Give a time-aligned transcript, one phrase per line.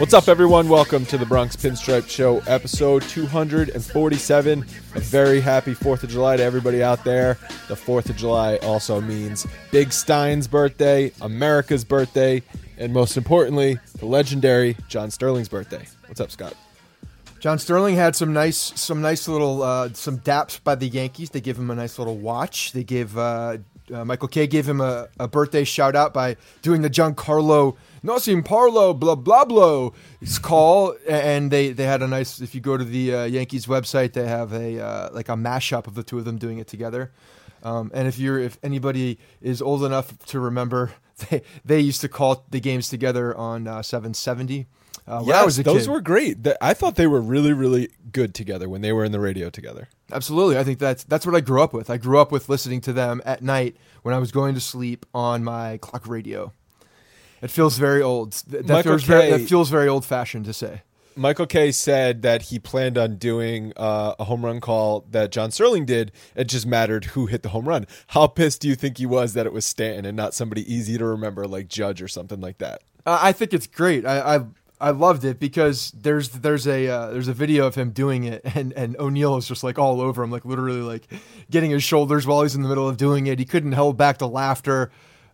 [0.00, 0.70] What's up, everyone?
[0.70, 4.64] Welcome to the Bronx Pinstripe Show, episode 247.
[4.94, 7.36] A very happy 4th of July to everybody out there.
[7.68, 12.42] The 4th of July also means Big Stein's birthday, America's birthday,
[12.78, 15.86] and most importantly, the legendary John Sterling's birthday.
[16.06, 16.54] What's up, Scott?
[17.38, 21.28] John Sterling had some nice, some nice little, uh, some daps by the Yankees.
[21.28, 22.72] They give him a nice little watch.
[22.72, 23.58] They give uh,
[23.92, 28.42] uh, Michael Kay gave him a, a birthday shout out by doing the Giancarlo Nosim
[28.42, 29.90] Parlo blah blah blah
[30.42, 32.40] call, and they they had a nice.
[32.40, 35.86] If you go to the uh, Yankees website, they have a uh, like a mashup
[35.86, 37.12] of the two of them doing it together.
[37.62, 40.92] Um, and if you're if anybody is old enough to remember,
[41.30, 44.66] they they used to call the games together on uh, 770.
[45.06, 45.88] Uh, yeah, those kid.
[45.88, 46.46] were great.
[46.60, 49.88] I thought they were really, really good together when they were in the radio together.
[50.12, 51.90] Absolutely, I think that's that's what I grew up with.
[51.90, 55.06] I grew up with listening to them at night when I was going to sleep
[55.12, 56.52] on my clock radio.
[57.42, 58.32] It feels very old.
[58.48, 60.82] That, feels very, that feels very old fashioned to say.
[61.16, 65.50] Michael Kay said that he planned on doing uh, a home run call that John
[65.50, 66.12] Sterling did.
[66.34, 67.86] It just mattered who hit the home run.
[68.08, 70.96] How pissed do you think he was that it was Stanton and not somebody easy
[70.98, 72.82] to remember like Judge or something like that?
[73.04, 74.06] Uh, I think it's great.
[74.06, 74.40] I, I
[74.80, 78.40] I loved it because there's there's a uh, there's a video of him doing it
[78.54, 81.06] and and O'Neill is just like all over him like literally like
[81.50, 83.38] getting his shoulders while he's in the middle of doing it.
[83.38, 84.90] He couldn't hold back the laughter.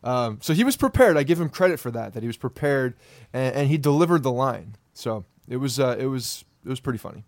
[0.07, 1.17] Um, so he was prepared.
[1.17, 2.15] I give him credit for that.
[2.15, 2.95] That he was prepared
[3.33, 4.77] and, and he delivered the line.
[4.93, 7.25] So it was uh, it was it was pretty funny.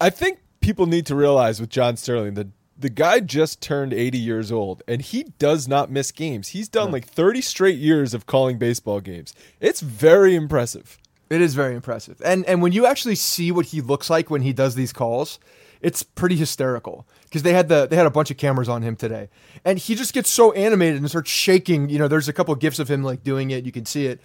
[0.00, 2.48] I think people need to realize with John Sterling that
[2.78, 6.48] the guy just turned 80 years old and he does not miss games.
[6.48, 6.92] He's done no.
[6.94, 9.34] like 30 straight years of calling baseball games.
[9.60, 10.98] It's very impressive.
[11.30, 12.20] It is very impressive.
[12.24, 15.38] And and when you actually see what he looks like when he does these calls,
[15.82, 18.96] it's pretty hysterical because they had the they had a bunch of cameras on him
[18.96, 19.28] today,
[19.64, 21.90] and he just gets so animated and starts shaking.
[21.90, 23.64] You know, there's a couple of gifs of him like doing it.
[23.66, 24.20] You can see it.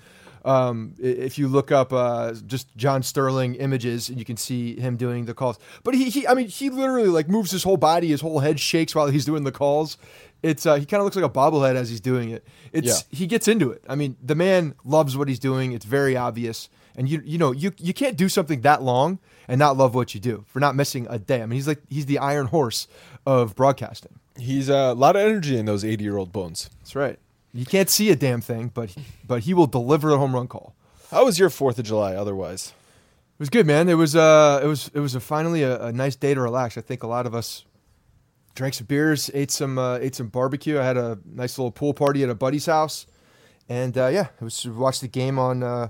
[0.45, 4.95] Um, if you look up uh, just John Sterling images, and you can see him
[4.95, 5.59] doing the calls.
[5.83, 8.59] But he, he, I mean, he literally like moves his whole body, his whole head
[8.59, 9.97] shakes while he's doing the calls.
[10.43, 12.45] It's uh, he kind of looks like a bobblehead as he's doing it.
[12.71, 13.17] It's yeah.
[13.17, 13.83] he gets into it.
[13.89, 15.73] I mean, the man loves what he's doing.
[15.73, 19.59] It's very obvious, and you you know you you can't do something that long and
[19.59, 21.41] not love what you do for not missing a day.
[21.41, 22.87] I mean, he's like he's the iron horse
[23.25, 24.19] of broadcasting.
[24.37, 26.69] He's uh, a lot of energy in those 80 year old bones.
[26.79, 27.17] That's right.
[27.53, 28.95] You can't see a damn thing, but
[29.25, 30.75] but he will deliver a home run call.
[31.11, 32.15] How was your Fourth of July?
[32.15, 32.73] Otherwise,
[33.35, 33.87] It was good, man.
[33.89, 36.77] It was uh, it was it was a finally a, a nice day to relax.
[36.77, 37.63] I think a lot of us
[38.55, 40.77] drank some beers, ate some uh, ate some barbecue.
[40.79, 43.07] I had a nice little pool party at a buddy's house,
[43.69, 45.87] and uh, yeah, it was watched the game on uh,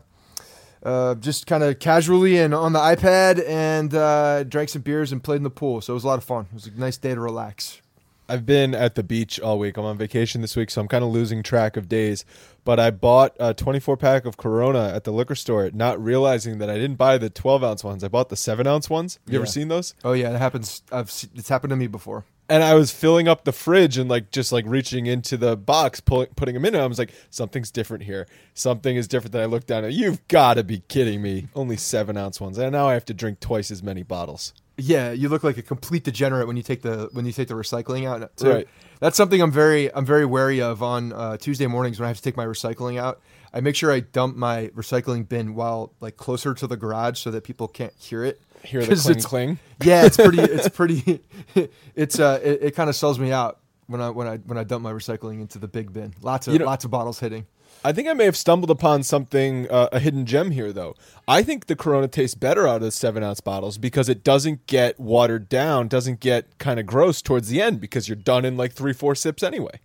[0.88, 5.22] uh, just kind of casually and on the iPad, and uh, drank some beers and
[5.22, 5.82] played in the pool.
[5.82, 6.48] So it was a lot of fun.
[6.52, 7.82] It was a nice day to relax.
[8.30, 9.78] I've been at the beach all week.
[9.78, 12.26] I'm on vacation this week, so I'm kind of losing track of days.
[12.66, 16.70] But I bought a 24 pack of Corona at the liquor store, not realizing that
[16.70, 18.04] I didn't buy the 12 ounce ones.
[18.04, 19.20] I bought the seven ounce ones.
[19.26, 19.94] Have you ever seen those?
[20.04, 20.84] Oh yeah, it happens.
[20.92, 22.26] I've it's happened to me before.
[22.50, 26.00] And I was filling up the fridge and like just like reaching into the box,
[26.00, 26.76] pulling, putting them in.
[26.76, 28.26] And I was like, something's different here.
[28.54, 29.34] Something is different.
[29.34, 31.48] Then I looked down and you've got to be kidding me.
[31.56, 32.58] Only seven ounce ones.
[32.58, 34.54] And now I have to drink twice as many bottles.
[34.78, 37.56] Yeah, you look like a complete degenerate when you take the when you take the
[37.56, 38.32] recycling out.
[38.40, 38.68] Right.
[39.00, 42.18] That's something I'm very I'm very wary of on uh, Tuesday mornings when I have
[42.18, 43.20] to take my recycling out.
[43.54, 47.32] I make sure I dump my recycling bin while like closer to the garage so
[47.32, 48.40] that people can't hear it.
[48.64, 49.60] Hear the cling it's- cling.
[49.84, 50.42] Yeah, it's pretty.
[50.42, 51.20] It's pretty.
[51.96, 54.64] it's uh, it, it kind of sells me out when I when I when I
[54.64, 56.14] dump my recycling into the big bin.
[56.22, 57.46] Lots of You know- lots of bottles hitting.
[57.86, 60.96] I think I may have stumbled upon something, uh, a hidden gem here, though.
[61.28, 64.66] I think the Corona tastes better out of the seven ounce bottles because it doesn't
[64.66, 68.58] get watered down, doesn't get kind of gross towards the end because you're done in
[68.58, 69.80] like three, four sips anyway.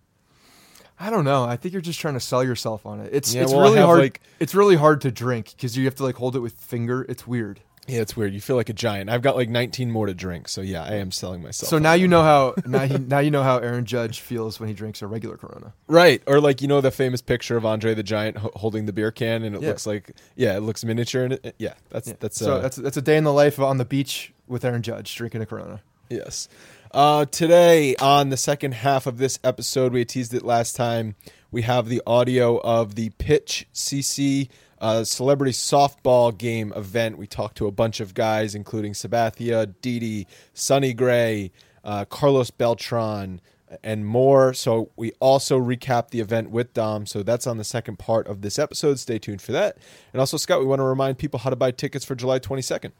[0.99, 1.43] I don't know.
[1.43, 3.09] I think you're just trying to sell yourself on it.
[3.13, 3.99] It's Yeah, it's well, really hard.
[3.99, 7.05] like- it's really hard to drink because you have to like hold it with finger.
[7.07, 7.59] It's weird.
[7.87, 8.33] Yeah, it's weird.
[8.33, 9.09] You feel like a giant.
[9.09, 11.69] I've got like 19 more to drink, so yeah, I am selling myself.
[11.69, 14.69] So now you know how now he, now you know how Aaron Judge feels when
[14.69, 15.73] he drinks a regular Corona.
[15.87, 18.93] right, or like you know the famous picture of Andre the Giant ho- holding the
[18.93, 19.67] beer can, and it Yeah.
[19.69, 22.13] looks like yeah, it looks miniature, and it, yeah, that's Yeah.
[22.21, 24.81] that's so uh, that's that's a day in the life on the beach with Aaron
[24.81, 25.81] Judge drinking a Corona.
[26.09, 26.47] Yes.
[26.91, 31.15] Uh, today, on the second half of this episode, we teased it last time.
[31.51, 34.47] We have the audio of the Pitch CC
[34.83, 37.17] uh, celebrity softball game event.
[37.17, 41.53] We talked to a bunch of guys, including Sabathia, Didi, Sonny Gray,
[41.85, 43.39] uh, Carlos Beltran,
[43.81, 44.53] and more.
[44.53, 47.05] So we also recap the event with Dom.
[47.05, 48.99] So that's on the second part of this episode.
[48.99, 49.77] Stay tuned for that.
[50.11, 52.91] And also, Scott, we want to remind people how to buy tickets for July 22nd.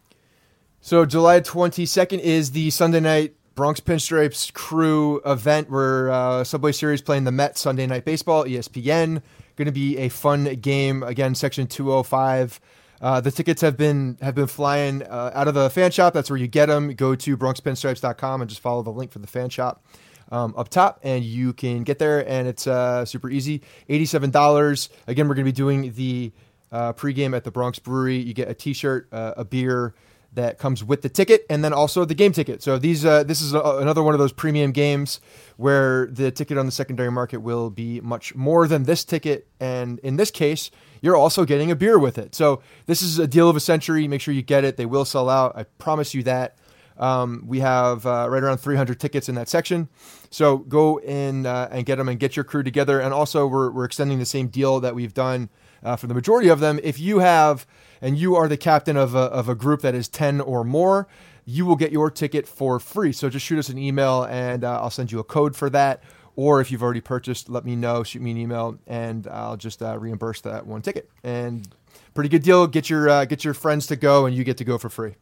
[0.79, 7.01] So July 22nd is the Sunday night Bronx Pinstripes crew event where uh, Subway Series
[7.01, 9.21] playing the Mets Sunday Night Baseball, ESPN.
[9.55, 11.35] Going to be a fun game again.
[11.35, 12.59] Section 205.
[13.01, 16.13] Uh, the tickets have been have been flying uh, out of the fan shop.
[16.13, 16.93] That's where you get them.
[16.93, 19.83] Go to BronxPinstripes.com and just follow the link for the fan shop
[20.31, 22.27] um, up top, and you can get there.
[22.27, 23.61] And it's uh, super easy.
[23.89, 24.89] Eighty-seven dollars.
[25.07, 26.31] Again, we're going to be doing the
[26.71, 28.17] uh, pregame at the Bronx Brewery.
[28.17, 29.93] You get a T-shirt, uh, a beer
[30.33, 32.63] that comes with the ticket, and then also the game ticket.
[32.63, 35.19] So these, uh, this is a, another one of those premium games
[35.57, 39.99] where the ticket on the secondary market will be much more than this ticket, and
[39.99, 40.71] in this case,
[41.01, 42.33] you're also getting a beer with it.
[42.33, 44.07] So this is a deal of a century.
[44.07, 45.57] Make sure you get it; they will sell out.
[45.57, 46.57] I promise you that.
[46.97, 49.89] Um, we have uh, right around 300 tickets in that section.
[50.33, 52.99] So go in uh, and get them and get your crew together.
[52.99, 55.49] And also, we're, we're extending the same deal that we've done
[55.83, 56.79] uh, for the majority of them.
[56.81, 57.67] If you have,
[58.01, 61.07] and you are the captain of a, of a group that is 10 or more,
[61.45, 63.11] you will get your ticket for free.
[63.11, 66.01] So just shoot us an email and uh, I'll send you a code for that.
[66.35, 69.83] Or if you've already purchased, let me know, shoot me an email, and I'll just
[69.83, 71.11] uh, reimburse that one ticket.
[71.23, 71.67] And
[72.15, 72.65] pretty good deal.
[72.65, 75.13] Get your uh, get your friends to go, and you get to go for free.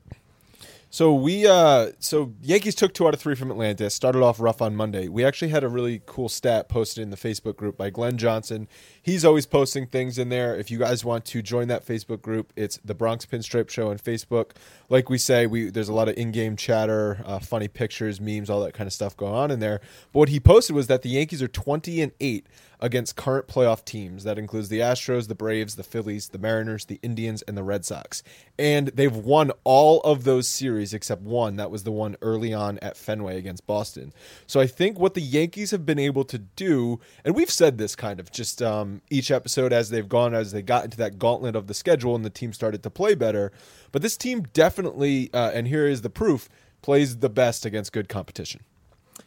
[0.93, 3.89] So we uh so Yankees took two out of three from Atlanta.
[3.89, 5.07] Started off rough on Monday.
[5.07, 8.67] We actually had a really cool stat posted in the Facebook group by Glenn Johnson.
[9.01, 10.53] He's always posting things in there.
[10.53, 13.99] If you guys want to join that Facebook group, it's the Bronx Pinstripe Show on
[13.99, 14.51] Facebook.
[14.89, 18.59] Like we say, we there's a lot of in-game chatter, uh, funny pictures, memes, all
[18.59, 19.79] that kind of stuff going on in there.
[20.11, 22.45] But what he posted was that the Yankees are 20 and 8
[22.81, 24.23] against current playoff teams.
[24.23, 27.85] That includes the Astros, the Braves, the Phillies, the Mariners, the Indians, and the Red
[27.85, 28.23] Sox.
[28.57, 31.57] And they've won all of those series except one.
[31.57, 34.13] That was the one early on at Fenway against Boston.
[34.47, 37.95] So I think what the Yankees have been able to do, and we've said this
[37.95, 41.55] kind of just um, each episode as they've gone, as they got into that gauntlet
[41.55, 43.51] of the schedule and the team started to play better.
[43.91, 46.49] But this team definitely, uh, and here is the proof,
[46.81, 48.61] plays the best against good competition.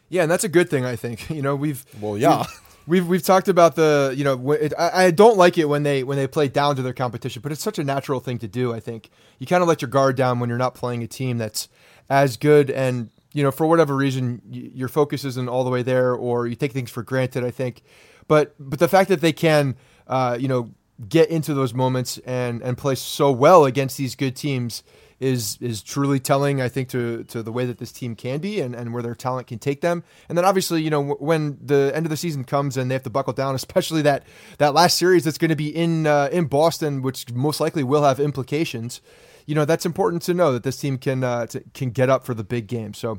[0.08, 1.30] Yeah, and that's a good thing, I think.
[1.34, 2.44] You know, we've Well, yeah.
[2.86, 6.04] We've we've, talked about the you know it, I, I don't like it when they
[6.04, 8.72] when they play down to their competition, but it's such a natural thing to do.
[8.72, 11.38] I think you kind of let your guard down when you're not playing a team
[11.38, 11.68] that's
[12.08, 15.82] as good, and you know for whatever reason y- your focus isn't all the way
[15.82, 17.44] there, or you take things for granted.
[17.44, 17.82] I think,
[18.28, 19.76] but but the fact that they can
[20.06, 20.70] uh, you know
[21.08, 24.82] get into those moments and and play so well against these good teams
[25.24, 28.60] is is truly telling, I think, to to the way that this team can be
[28.60, 30.04] and, and where their talent can take them.
[30.28, 32.94] And then obviously, you know, w- when the end of the season comes and they
[32.94, 34.24] have to buckle down, especially that
[34.58, 38.04] that last series that's going to be in uh, in Boston, which most likely will
[38.04, 39.00] have implications.
[39.46, 42.34] you know that's important to know that this team can uh, can get up for
[42.34, 42.94] the big game.
[42.94, 43.18] So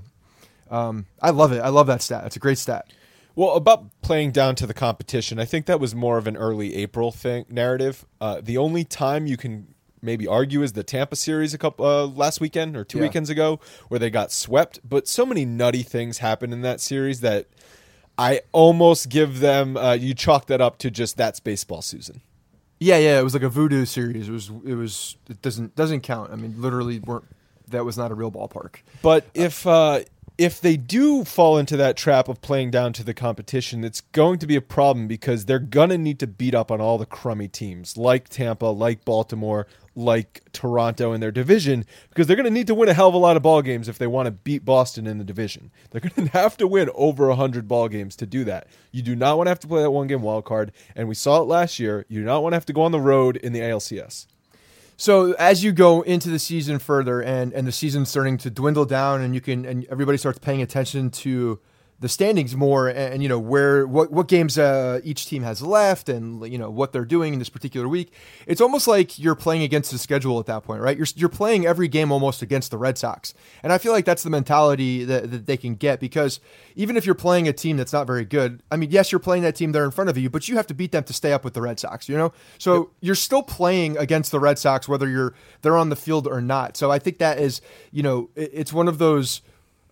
[0.70, 1.60] um, I love it.
[1.60, 2.24] I love that stat.
[2.26, 2.92] It's a great stat.
[3.36, 6.74] Well, about playing down to the competition, I think that was more of an early
[6.76, 8.06] April thing narrative.
[8.22, 9.75] Uh, the only time you can
[10.06, 13.04] maybe argue is the Tampa series a couple uh, last weekend or two Yeah.
[13.06, 13.60] weekends ago,
[13.90, 14.80] where they got swept.
[14.88, 17.48] But so many nutty things happened in that series that
[18.18, 19.76] I almost give them.
[19.76, 22.22] Uh, you chalk that up to just that's baseball, Susan.
[22.80, 23.20] Yeah, yeah.
[23.20, 24.30] It was like a voodoo series.
[24.30, 24.50] It was.
[24.66, 25.18] It was.
[25.30, 26.32] It doesn't doesn't count.
[26.32, 27.26] I mean, literally, weren't.
[27.70, 28.76] That was not a real ballpark.
[29.02, 30.02] But if uh,
[30.38, 34.40] if they do fall into that trap of playing down to the competition, it's going
[34.40, 37.48] to be a problem because they're gonna need to beat up on all the crummy
[37.48, 39.66] teams like Tampa, like Baltimore,
[39.96, 43.18] like Toronto in their division because they're gonna need to win a hell of a
[43.18, 45.72] lot of ball games if they want to beat Boston in the division.
[45.92, 48.68] They're gonna have to win over hundred ball games to do that.
[48.92, 51.16] You do not want to have to play that one game wild card, and we
[51.16, 52.06] saw it last year.
[52.10, 54.28] You do not want to have to go on the road in the ALCS.
[54.98, 58.86] So as you go into the season further, and and the season's starting to dwindle
[58.86, 61.60] down, and you can and everybody starts paying attention to
[62.00, 66.10] the standings more, and, you know where what what games uh, each team has left,
[66.10, 68.12] and you know what they're doing in this particular week.
[68.48, 70.98] It's almost like you're playing against the schedule at that point, right?
[70.98, 73.34] You're you're playing every game almost against the Red Sox,
[73.64, 76.40] and I feel like that's the mentality that, that they can get because
[76.76, 79.44] even if you're playing a team that's not very good, I mean, yes, you're playing
[79.44, 81.32] that team there in front of you, but you have to beat them to stay
[81.32, 82.34] up with the Red Sox, you know.
[82.58, 86.42] So you're still playing against the Red Sox whether you're they're on the field or
[86.42, 86.76] not.
[86.76, 87.62] So I think that is,
[87.92, 89.42] you know, it- it's one of those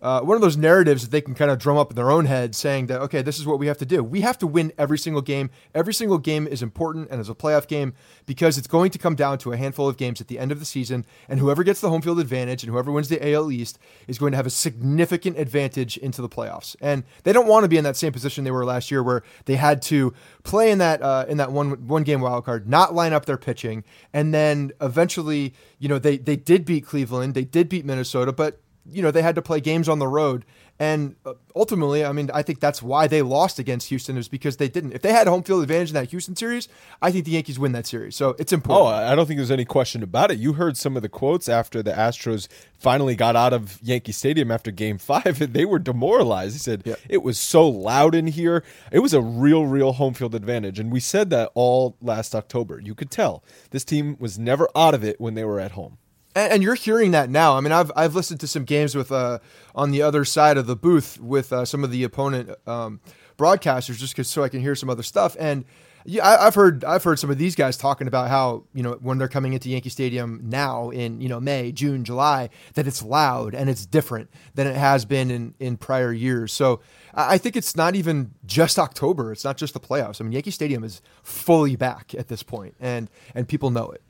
[0.04, 2.26] uh, one of those narratives that they can kind of drum up in their own
[2.26, 4.04] head, saying that okay, this is what we have to do.
[4.04, 5.48] We have to win every single game.
[5.74, 7.94] Every single game is important and is a playoff game
[8.26, 10.58] because it's going to come down to a handful of games at the end of
[10.58, 13.78] the season, and whoever gets the home field advantage and whoever wins the AL East
[14.06, 16.76] is going to have a significant advantage into the playoffs.
[16.82, 19.22] And they don't want to be in that same position they were last year, where
[19.46, 22.94] they had to play in that uh, in that one one game wild card, not
[22.94, 27.44] line up their pitching, and then eventually, you know, they they did beat Cleveland, they
[27.44, 30.44] did beat Minnesota, but you know they had to play games on the road
[30.78, 34.56] and uh, ultimately i mean i think that's why they lost against houston is because
[34.56, 36.68] they didn't if they had home field advantage in that houston series
[37.00, 39.50] i think the yankees win that series so it's important Oh, I don't think there's
[39.50, 40.38] any question about it.
[40.38, 44.50] You heard some of the quotes after the Astros finally got out of Yankee Stadium
[44.50, 46.54] after game five, and they were demoralized.
[46.54, 46.96] He said, Yeah.
[47.08, 48.64] It was so loud in here.
[48.90, 50.80] It was a real, real home field advantage.
[50.80, 52.80] And we said that all last October.
[52.80, 55.98] You could tell this team was never out of it when they were at home.
[56.34, 59.38] And, you're hearing that now i mean i've i've listened to some games with uh
[59.74, 63.00] on the other side of the booth with uh, some of the opponent um
[63.36, 65.64] broadcasters just so i can hear some other stuff and
[66.06, 68.98] yeah, I, I've heard I've heard some of these guys talking about how you know
[69.00, 73.02] when they're coming into Yankee Stadium now in you know May, June, July that it's
[73.02, 76.52] loud and it's different than it has been in in prior years.
[76.52, 76.80] So
[77.14, 79.32] I I think it's not even just October.
[79.32, 80.20] It's not just the playoffs.
[80.20, 84.02] I mean, Yankee Stadium is fully back at this point, and and people know it.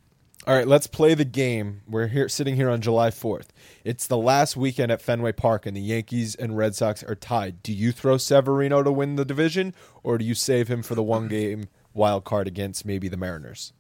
[0.47, 1.81] All right, let's play the game.
[1.89, 3.47] We're here sitting here on July 4th.
[3.83, 7.63] It's the last weekend at Fenway Park, and the Yankees and Red Sox are tied.
[7.63, 11.03] Do you throw Severino to win the division, or do you save him for the
[11.03, 13.73] one game wild card against maybe the Mariners?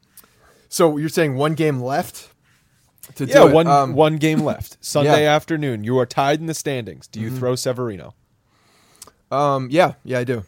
[0.70, 2.30] So you're saying one game left
[3.16, 4.78] to Yeah, do one Um, one game left.
[4.84, 5.34] Sunday yeah.
[5.36, 5.84] afternoon.
[5.84, 7.06] You are tied in the standings.
[7.08, 8.14] Do you throw Severino?
[9.30, 10.44] Um, yeah, yeah, I do.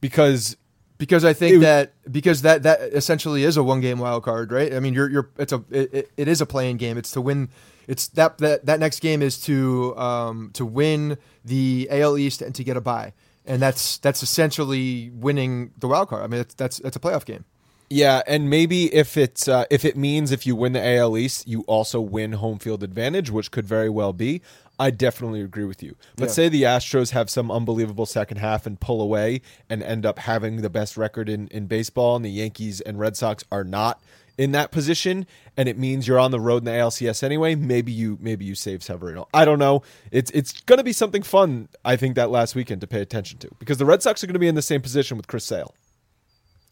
[0.00, 0.56] Because
[1.02, 4.52] because I think It- that because that that essentially is a one game wild card,
[4.52, 4.72] right?
[4.72, 6.96] I mean, you're you're it's a it, it- is a playing game.
[6.96, 7.48] It's to win.
[7.88, 12.54] It's that that that next game is to um to win the AL East and
[12.54, 13.12] to get a bye,
[13.44, 16.22] and that's that's essentially winning the wild card.
[16.22, 17.44] I mean, that's that's that's a playoff game.
[17.90, 21.46] Yeah, and maybe if it's uh, if it means if you win the AL East,
[21.46, 24.40] you also win home field advantage, which could very well be.
[24.78, 25.96] I definitely agree with you.
[26.18, 26.44] Let's Yeah.
[26.44, 30.56] say the Astros have some unbelievable second half and pull away and end up having
[30.62, 34.00] the best record in, in baseball, and the Yankees and Red Sox are not
[34.38, 35.26] in that position,
[35.58, 37.54] and it means you're on the road in the ALCS anyway.
[37.54, 39.28] Maybe you maybe you save Severino.
[39.34, 39.82] I don't know.
[40.10, 41.68] It's it's going to be something fun.
[41.84, 44.32] I think that last weekend to pay attention to because the Red Sox are going
[44.32, 45.74] to be in the same position with Chris Sale.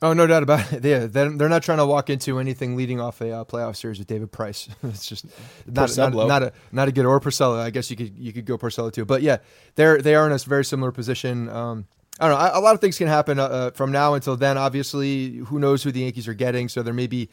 [0.03, 0.85] Oh, no doubt about it.
[0.91, 3.99] Yeah, they're, they're not trying to walk into anything leading off a uh, playoff series
[3.99, 4.69] with David Price.
[4.83, 5.27] it's just
[5.67, 7.59] not, not, not a not a good or Porcello.
[7.59, 9.05] I guess you could you could go Porcello too.
[9.05, 9.39] But yeah,
[9.75, 11.49] they're they are in a very similar position.
[11.51, 11.87] Um,
[12.19, 12.51] I don't know.
[12.59, 14.59] A lot of things can happen uh, uh, from now until then.
[14.59, 16.69] Obviously, who knows who the Yankees are getting?
[16.69, 17.29] So there may be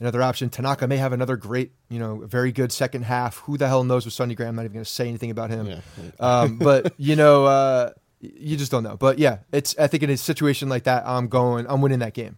[0.00, 0.48] another option.
[0.48, 3.38] Tanaka may have another great, you know, very good second half.
[3.38, 4.50] Who the hell knows with Sonny Graham?
[4.50, 5.82] I'm not even going to say anything about him.
[6.20, 8.96] um, but you know, uh, you just don't know.
[8.96, 9.78] But yeah, it's.
[9.78, 11.66] I think in a situation like that, I'm going.
[11.68, 12.36] I'm winning that game.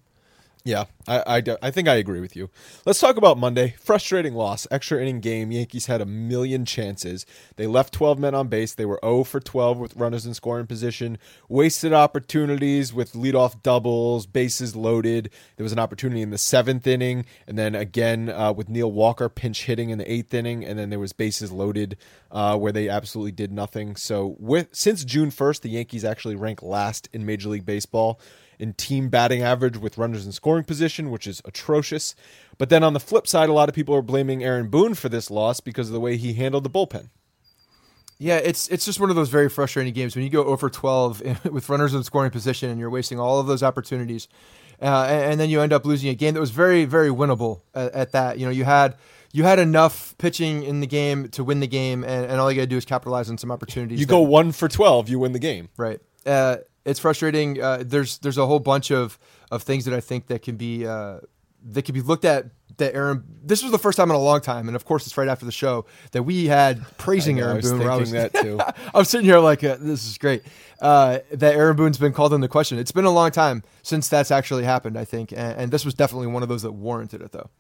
[0.62, 2.50] Yeah, I, I, I think I agree with you.
[2.85, 3.76] Let's talk about Monday.
[3.81, 4.67] Frustrating loss.
[4.71, 5.50] Extra inning game.
[5.50, 7.25] Yankees had a million chances.
[7.57, 8.75] They left 12 men on base.
[8.75, 11.17] They were 0 for 12 with runners in scoring position.
[11.49, 15.31] Wasted opportunities with leadoff doubles, bases loaded.
[15.57, 19.31] There was an opportunity in the seventh inning, and then again uh, with Neil Walker
[19.31, 21.97] pinch hitting in the eighth inning, and then there was bases loaded
[22.31, 23.97] uh, where they absolutely did nothing.
[23.97, 28.21] So with since June 1st, the Yankees actually rank last in Major League Baseball
[28.61, 32.14] in team batting average with runners in scoring position, which is atrocious.
[32.59, 35.09] But then on the flip side, a lot of people are blaming Aaron Boone for
[35.09, 37.09] this loss because of the way he handled the bullpen.
[38.19, 41.45] Yeah, it's it's just one of those very frustrating games when you go over 12
[41.50, 44.29] with runners in scoring position and you're wasting all of those opportunities,
[44.83, 47.62] uh, and, and, then you end up losing a game that was very very winnable
[47.75, 48.38] at, at, that.
[48.38, 48.97] You know, you had
[49.33, 52.57] you had enough pitching in the game to win the game, and, and all you
[52.57, 53.99] got to do is capitalize on some opportunities.
[53.99, 55.71] You that, go one for 12, you win the game.
[55.79, 56.00] Right.
[56.26, 57.60] Uh, it's frustrating.
[57.60, 59.18] Uh, there's there's a whole bunch of,
[59.50, 61.20] of things that I think that can be uh,
[61.64, 62.46] that can be looked at.
[62.76, 65.18] That Aaron, this was the first time in a long time, and of course it's
[65.18, 67.82] right after the show that we had praising know, Aaron I Boone.
[67.82, 68.58] I was, that too.
[68.94, 70.42] I'm sitting here like uh, this is great.
[70.80, 72.78] Uh, that Aaron Boone's been called into question.
[72.78, 74.96] It's been a long time since that's actually happened.
[74.96, 77.50] I think, and, and this was definitely one of those that warranted it, though.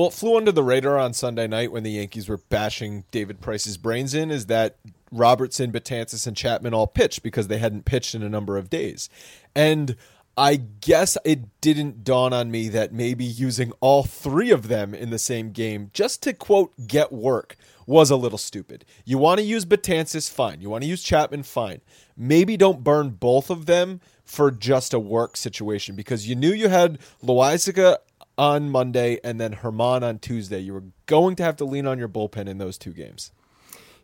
[0.00, 3.42] Well, it flew under the radar on Sunday night when the Yankees were bashing David
[3.42, 4.30] Price's brains in.
[4.30, 4.76] Is that
[5.12, 9.10] Robertson, Betances, and Chapman all pitched because they hadn't pitched in a number of days.
[9.54, 9.96] And
[10.38, 15.10] I guess it didn't dawn on me that maybe using all three of them in
[15.10, 18.86] the same game just to quote get work was a little stupid.
[19.04, 20.62] You want to use Betances, fine.
[20.62, 21.82] You want to use Chapman, fine.
[22.16, 26.70] Maybe don't burn both of them for just a work situation because you knew you
[26.70, 27.98] had Loaisiga
[28.40, 30.60] on Monday and then Germán on Tuesday.
[30.60, 33.32] You were going to have to lean on your bullpen in those two games.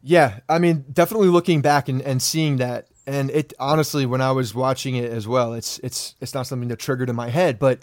[0.02, 4.32] Yeah, I mean, definitely looking back and, and seeing that, and it honestly, when I
[4.32, 7.58] was watching it as well, it's it's it's not something that triggered in my head,
[7.58, 7.80] but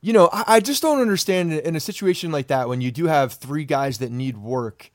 [0.00, 3.06] you know, I, I just don't understand in a situation like that when you do
[3.06, 4.90] have three guys that need work,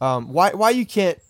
[0.00, 1.20] um, why why you can't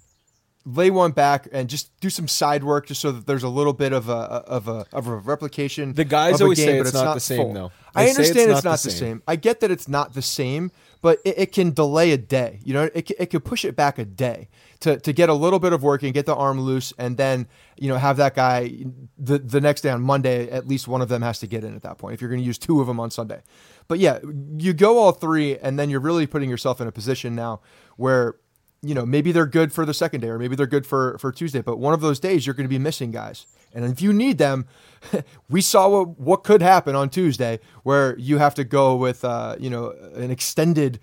[0.67, 3.73] lay one back and just do some side work just so that there's a little
[3.73, 5.95] bit of a of a of a replication.
[5.95, 7.53] The guys always game, say it's, it's not, not, the same full.
[7.53, 7.73] though.
[7.95, 8.99] They I understand it's, it's, not, the, same.
[8.99, 9.23] same.
[9.27, 10.71] I get that it's not the same,
[11.03, 12.61] but it, it can delay a day.
[12.63, 14.49] You know, it, it could push it back a day
[14.81, 17.49] to, to get a little bit of work and get the arm loose, and then
[17.77, 18.85] you know have that guy
[19.19, 20.51] the the next day on Monday.
[20.51, 22.15] At least one of them has to get in at that point.
[22.15, 23.43] If you're going to use two of them on Sunday,
[23.89, 24.19] but yeah,
[24.59, 27.61] you go all three, and then you're really putting yourself in a position now
[27.97, 28.37] where
[28.83, 31.33] you know maybe they're good for the second day, or maybe they're good for for
[31.33, 31.61] Tuesday.
[31.61, 34.39] But one of those days you're going to be missing guys, and if you need
[34.39, 34.67] them,
[35.51, 39.57] we saw what what could happen on Tuesday, where you have to go with uh,
[39.59, 40.99] you know an extended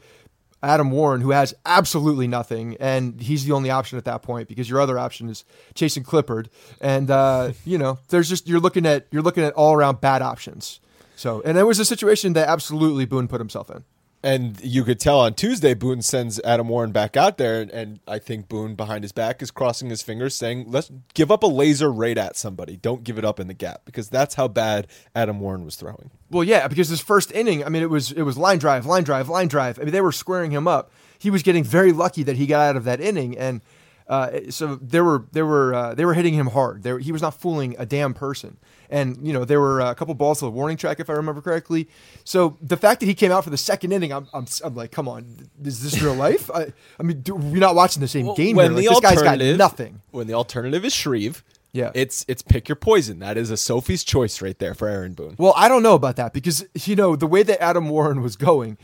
[0.63, 4.69] Adam Warren, who has absolutely nothing, and he's the only option at that point because
[4.69, 6.47] your other option is Jason Clippard,
[6.81, 10.21] and uh, you know there's just you're looking at you're looking at all around bad
[10.21, 10.79] options.
[11.15, 13.83] So, and it was a situation that absolutely Boone put himself in.
[14.23, 17.99] And you could tell on Tuesday, Boone sends Adam Warren back out there, and, and,
[18.07, 21.47] I think Boone behind his back is crossing his fingers, saying, "Let's give up a
[21.47, 22.77] laser right at somebody.
[22.77, 26.09] Don't give it up in the gap because that's how bad Adam Warren was throwing."
[26.31, 29.03] Well, yeah, because his first inning, I mean, it was it was line drive, line
[29.03, 29.79] drive, line drive.
[29.79, 30.91] I mean, they were squaring him up.
[31.19, 33.61] He was getting very lucky that he got out of that inning, and
[34.07, 36.85] uh, so they were they were uh, they were hitting him hard.
[37.01, 38.57] He was not fooling a damn person
[38.89, 41.41] and you know there were a couple balls to the warning track if I remember
[41.41, 41.87] correctly.
[42.23, 44.91] So the fact that he came out for the second inning, I'm, I'm, I'm like,
[44.91, 46.49] come on, is this real life?
[46.51, 48.69] I, I mean, do, we're not watching the same well, game here.
[48.69, 50.01] Like, this guy's got nothing.
[50.11, 51.43] When the alternative is Shreve,
[51.73, 53.19] yeah, it's it's pick your poison.
[53.19, 55.35] That is a Sophie's choice right there for Aaron Boone.
[55.37, 58.35] Well, I don't know about that because you know the way that Adam Warren was
[58.35, 58.77] going,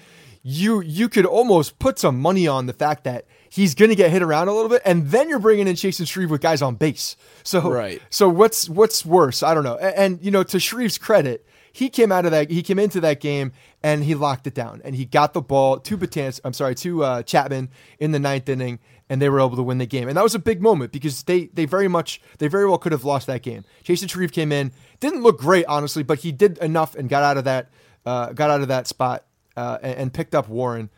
[0.43, 4.11] you you could almost put some money on the fact that he's going to get
[4.11, 6.75] hit around a little bit, and then you're bringing in Chasen Shreve with guys on
[6.75, 7.15] base.
[7.43, 8.01] So right.
[8.09, 9.41] So what's what's worse?
[9.41, 9.77] I don't know.
[9.77, 12.51] And, and you know, to Shreve's credit, he came out of that.
[12.51, 15.79] He came into that game and he locked it down, and he got the ball
[15.79, 16.41] to Betances.
[16.43, 18.79] I'm sorry, to uh, Chapman in the ninth inning,
[19.09, 20.09] and they were able to win the game.
[20.09, 22.91] And that was a big moment because they they very much they very well could
[22.91, 23.63] have lost that game.
[23.85, 27.37] Chasen Shreve came in, didn't look great honestly, but he did enough and got out
[27.37, 27.69] of that
[28.05, 29.23] uh, got out of that spot
[29.55, 30.89] uh, and, and, picked up Warren.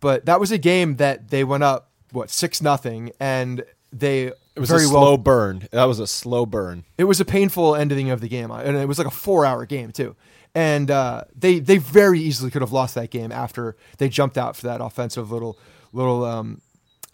[0.00, 4.58] But that was a game that they went up what six nothing, and they it
[4.58, 5.68] was very a slow well, burn.
[5.70, 6.84] That was a slow burn.
[6.98, 9.64] It was a painful ending of the game, and it was like a four hour
[9.66, 10.16] game too.
[10.54, 14.56] And uh, they they very easily could have lost that game after they jumped out
[14.56, 15.58] for that offensive little
[15.92, 16.60] little um,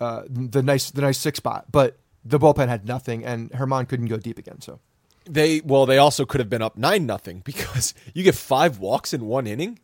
[0.01, 4.07] uh, the nice the nice six spot, but the bullpen had nothing, and Germán couldn't
[4.07, 4.61] go deep again.
[4.61, 4.81] So
[5.27, 9.13] they well they also could have been up nine nothing because you get five walks
[9.13, 9.79] in one inning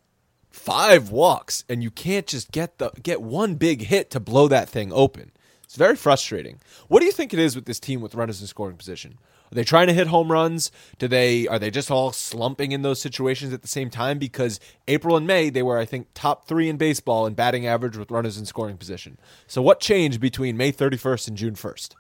[0.52, 4.68] five walks and you can't just get the get one big hit to blow that
[4.68, 5.32] thing open.
[5.64, 6.60] It's very frustrating.
[6.88, 9.18] What do you think it is with this team with runners in scoring position?
[9.50, 10.70] Are they trying to hit home runs?
[10.98, 14.18] Do they are they just all slumping in those situations at the same time?
[14.18, 17.96] Because April and May they were I think top three in baseball in batting average
[17.96, 19.18] with runners in scoring position.
[19.46, 21.94] So what changed between May 31st and June 1st?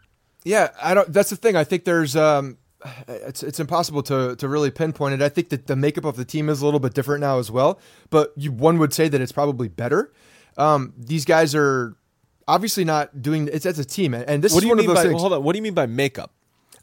[0.44, 1.12] Yeah, I don't.
[1.12, 1.56] That's the thing.
[1.56, 2.58] I think there's um,
[3.06, 5.22] it's it's impossible to to really pinpoint it.
[5.22, 7.50] I think that the makeup of the team is a little bit different now as
[7.50, 7.78] well.
[8.10, 10.12] But you, one would say that it's probably better.
[10.56, 11.94] Um, these guys are
[12.48, 15.02] obviously not doing it's as a team, and this What is one of those by
[15.04, 15.20] things.
[15.20, 15.42] hold on?
[15.42, 16.32] What do you mean by makeup?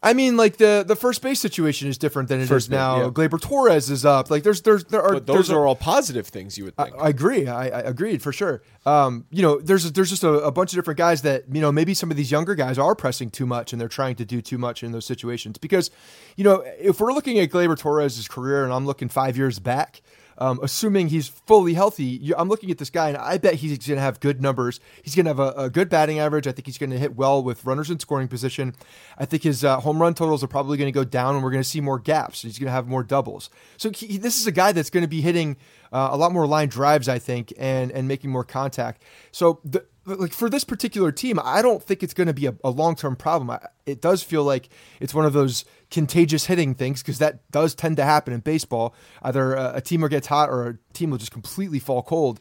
[0.02, 2.78] I mean, like the the first base situation is different than it is First base,
[2.78, 3.02] now.
[3.02, 3.10] yeah.
[3.10, 4.32] Gleyber Torres is up.
[4.32, 6.96] Like there's there's there are But those are all positive things you would I, think.
[6.98, 7.48] I agree.
[7.48, 8.62] I, I agreed for sure.
[8.86, 11.72] Um, you know, there's there's just a, a bunch of different guys that you know
[11.72, 14.42] maybe some of these younger guys are pressing too much and they're trying to do
[14.42, 15.92] too much in those situations because,
[16.38, 20.02] you know, if we're looking at Gleyber Torres' career and I'm looking five years back.
[20.40, 23.98] Um, assuming he's fully healthy, I'm looking at this guy and I bet he's going
[23.98, 24.80] to have good numbers.
[25.04, 26.48] He's going to have a, a good batting average.
[26.48, 28.74] I think he's going to hit well with runners in scoring position.
[29.18, 31.52] I think his uh, home run totals are probably going to go down and we're
[31.52, 32.42] going to see more gaps.
[32.42, 33.50] He's going to have more doubles.
[33.78, 35.58] So he, this is a guy that's going to be hitting
[35.92, 39.04] uh, a lot more line drives, I think, and and making more contact.
[39.32, 42.56] So the, like for this particular team, I don't think it's going to be a,
[42.64, 43.50] a long term problem.
[43.50, 47.76] I, it does feel like it's one of those contagious hitting things because that does
[47.76, 48.94] tend to happen in baseball.
[49.22, 52.40] Either a, a team will gets hot or a team will just completely fall cold.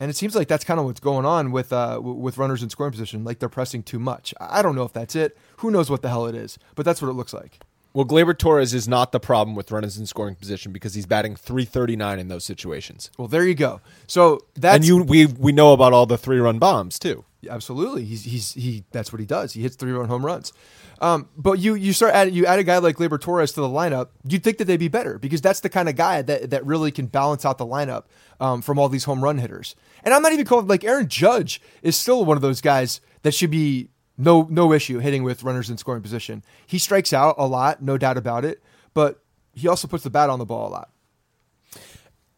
[0.00, 2.70] And it seems like that's kind of what's going on with uh, with runners in
[2.70, 3.24] scoring position.
[3.24, 4.34] Like they're pressing too much.
[4.40, 5.36] I I don't know if that's it.
[5.58, 6.58] Who knows what the hell it is?
[6.74, 7.60] But that's what it looks like.
[7.94, 11.36] Well, Gleyber Torres is not the problem with runners in scoring position because he's batting
[11.36, 13.10] 339 in those situations.
[13.18, 13.80] Well, there you go.
[14.06, 17.24] So that's and you we we know about all the three run bombs too.
[17.50, 18.84] Absolutely, he's he's he.
[18.92, 19.52] That's what he does.
[19.52, 20.52] He hits three run home runs.
[21.00, 23.68] Um, but you you start add you add a guy like Gleyber Torres to the
[23.68, 24.10] lineup.
[24.24, 26.92] You'd think that they'd be better because that's the kind of guy that that really
[26.92, 28.04] can balance out the lineup
[28.38, 29.74] um, from all these home run hitters.
[30.04, 33.34] And I'm not even calling like Aaron Judge is still one of those guys that
[33.34, 36.44] should be no no issue hitting with runners in scoring position.
[36.64, 38.62] He strikes out a lot, no doubt about it.
[38.94, 39.20] But
[39.52, 40.91] he also puts the bat on the ball a lot.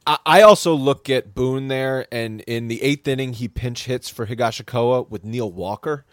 [0.07, 4.27] I, also look at Boone there, and in the eighth inning, he pinch hits for
[4.27, 6.05] Higashioka with Neil Walker.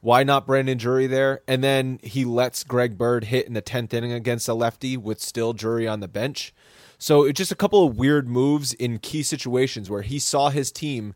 [0.00, 1.42] Why not Brandon Drury there?
[1.46, 5.20] And then he lets Greg Bird hit in the tenth inning against a lefty with
[5.20, 6.54] still Drury on the bench.
[6.98, 10.70] So it's just a couple of weird moves in key situations where he saw his
[10.70, 11.14] team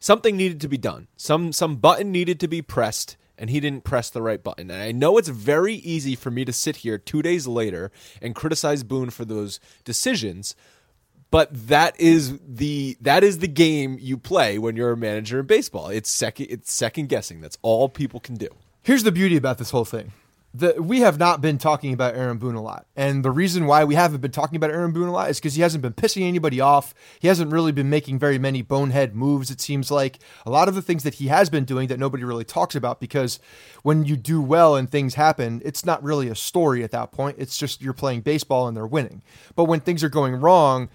[0.00, 1.08] something needed to be done.
[1.16, 4.70] Some some button needed to be pressed and he didn't press the right button.
[4.70, 7.90] And I know it's very easy for me to sit here 2 days later
[8.22, 10.56] and criticize Boone for those decisions,
[11.36, 15.46] but that is the that is the game you play when you're a manager in
[15.46, 15.88] baseball.
[15.88, 17.42] It's second it's second guessing.
[17.42, 18.48] That's all people can do.
[18.82, 20.12] Here's the beauty about this whole thing.
[20.54, 22.86] The, we have not been talking about Aaron Boone a lot.
[22.96, 25.54] And the reason why we haven't been talking about Aaron Boone a lot is because
[25.54, 26.94] he hasn't been pissing anybody off.
[27.20, 30.18] He hasn't really been making very many bonehead moves, it seems like.
[30.46, 33.00] A lot of the things that he has been doing that nobody really talks about
[33.00, 33.38] because
[33.82, 37.36] when you do well and things happen, it's not really a story at that point.
[37.38, 39.20] It's just you're playing baseball and they're winning.
[39.56, 40.88] But when things are going wrong,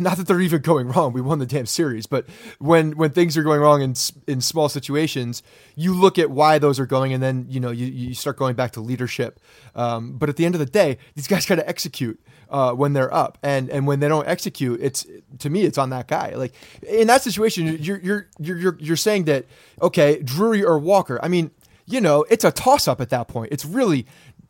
[0.00, 1.12] not that they're even going wrong.
[1.12, 2.26] We won the damn series, but
[2.58, 3.94] when when things are going wrong in
[4.26, 5.42] in small situations,
[5.76, 8.54] you look at why those are going, and then you know you, you start going
[8.54, 9.40] back to leadership.
[9.74, 12.92] Um, but at the end of the day, these guys got to execute uh, when
[12.92, 15.06] they're up, and and when they don't execute, it's
[15.38, 16.34] to me it's on that guy.
[16.34, 19.46] Like in that situation, you're you're you're you're, you're saying that
[19.80, 21.18] okay, Drury or Walker.
[21.22, 21.50] I mean,
[21.86, 23.52] you know, it's a toss up at that point.
[23.52, 24.06] It's really.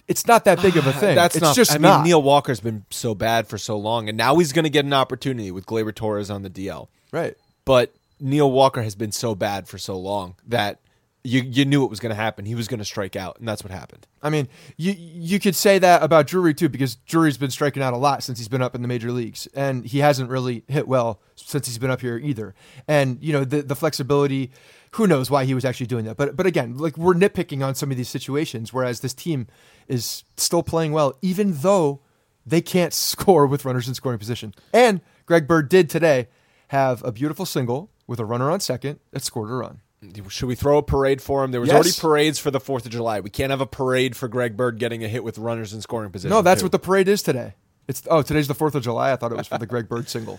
[0.08, 1.14] It's not that big of a ah, thing.
[1.14, 1.54] That's it's not.
[1.54, 2.02] just I mean.
[2.02, 4.94] Neil Walker's been so bad for so long, and now he's going to get an
[4.94, 6.88] opportunity with Gleyber Torres on the DL.
[7.12, 7.36] right.
[7.64, 10.80] But Neil Walker has been so bad for so long that
[11.24, 12.44] you you knew it was going to happen.
[12.44, 14.06] He was going to strike out, and that's what happened.
[14.22, 17.92] I mean, you you could say that about Drury too, because Drury's been striking out
[17.92, 20.86] a lot since he's been up in the major leagues, and he hasn't really hit
[20.86, 22.54] well since he's been up here either.
[22.86, 24.52] And you know, the the flexibility,
[24.92, 26.16] who knows why he was actually doing that?
[26.16, 29.48] But but again, like we're nitpicking on some of these situations, whereas this team
[29.88, 32.00] is still playing well, even though
[32.46, 34.54] they can't score with runners in scoring position.
[34.72, 36.28] And Greg Bird did today
[36.68, 39.80] have a beautiful single with a runner on second that scored a run.
[40.28, 41.50] Should we throw a parade for him?
[41.50, 41.74] There was Yes.
[41.74, 43.18] already parades for the Fourth of July.
[43.20, 46.10] We can't have a parade for Greg Bird getting a hit with runners in scoring
[46.10, 46.30] position.
[46.30, 46.66] No, that's too.
[46.66, 47.54] what the parade is today.
[47.88, 49.12] It's oh, today's the Fourth of July.
[49.12, 50.38] I thought it was for the Greg Bird single.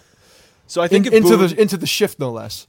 [0.67, 2.67] So I think In- into Boone, the into the shift, no less.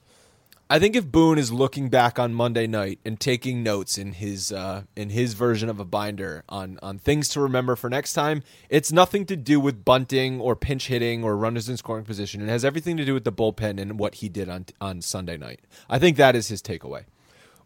[0.71, 4.53] I think if Boone is looking back on Monday night and taking notes in his
[4.53, 8.41] uh, in his version of a binder on on things to remember for next time,
[8.69, 12.41] it's nothing to do with bunting or pinch hitting or runners in scoring position.
[12.41, 15.35] It has everything to do with the bullpen and what he did on on Sunday
[15.35, 15.59] night.
[15.89, 17.03] I think that is his takeaway.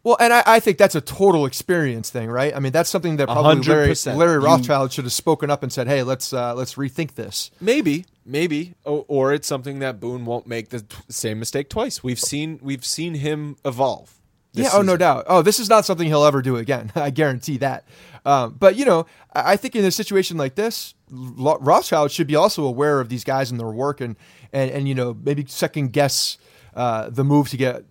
[0.05, 2.55] Well, and I, I think that's a total experience thing, right?
[2.55, 3.95] I mean, that's something that probably Larry.
[4.05, 8.05] Larry Rothschild should have spoken up and said, "Hey, let's uh, let's rethink this." Maybe,
[8.23, 12.03] maybe, or, or it's something that Boone won't make the t- same mistake twice.
[12.03, 14.13] We've seen we've seen him evolve.
[14.53, 15.25] yeah, oh no doubt.
[15.25, 16.91] Oh, this is not something he'll ever do again.
[16.95, 17.85] I guarantee that.
[18.25, 22.27] Um, but you know, I I think in a situation like this, Lo- Rothschild should
[22.27, 24.17] be also aware of these guys and their work, and
[24.53, 26.37] and and you know maybe second guess
[26.75, 27.85] uh, the move to get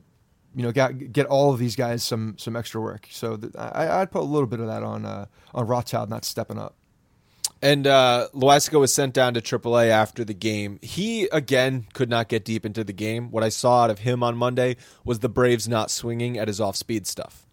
[0.54, 3.06] you know get get all of these guys some some extra work.
[3.10, 6.24] So th- I, I'd put a little bit of that on uh, on Rothschild not
[6.24, 6.74] stepping up.
[7.62, 10.78] And uh, was sent down to AAA after the game.
[10.82, 13.30] He again could not get deep into the game.
[13.30, 16.60] What I saw out of him on Monday was the Braves not swinging at his
[16.60, 17.46] off-speed stuff.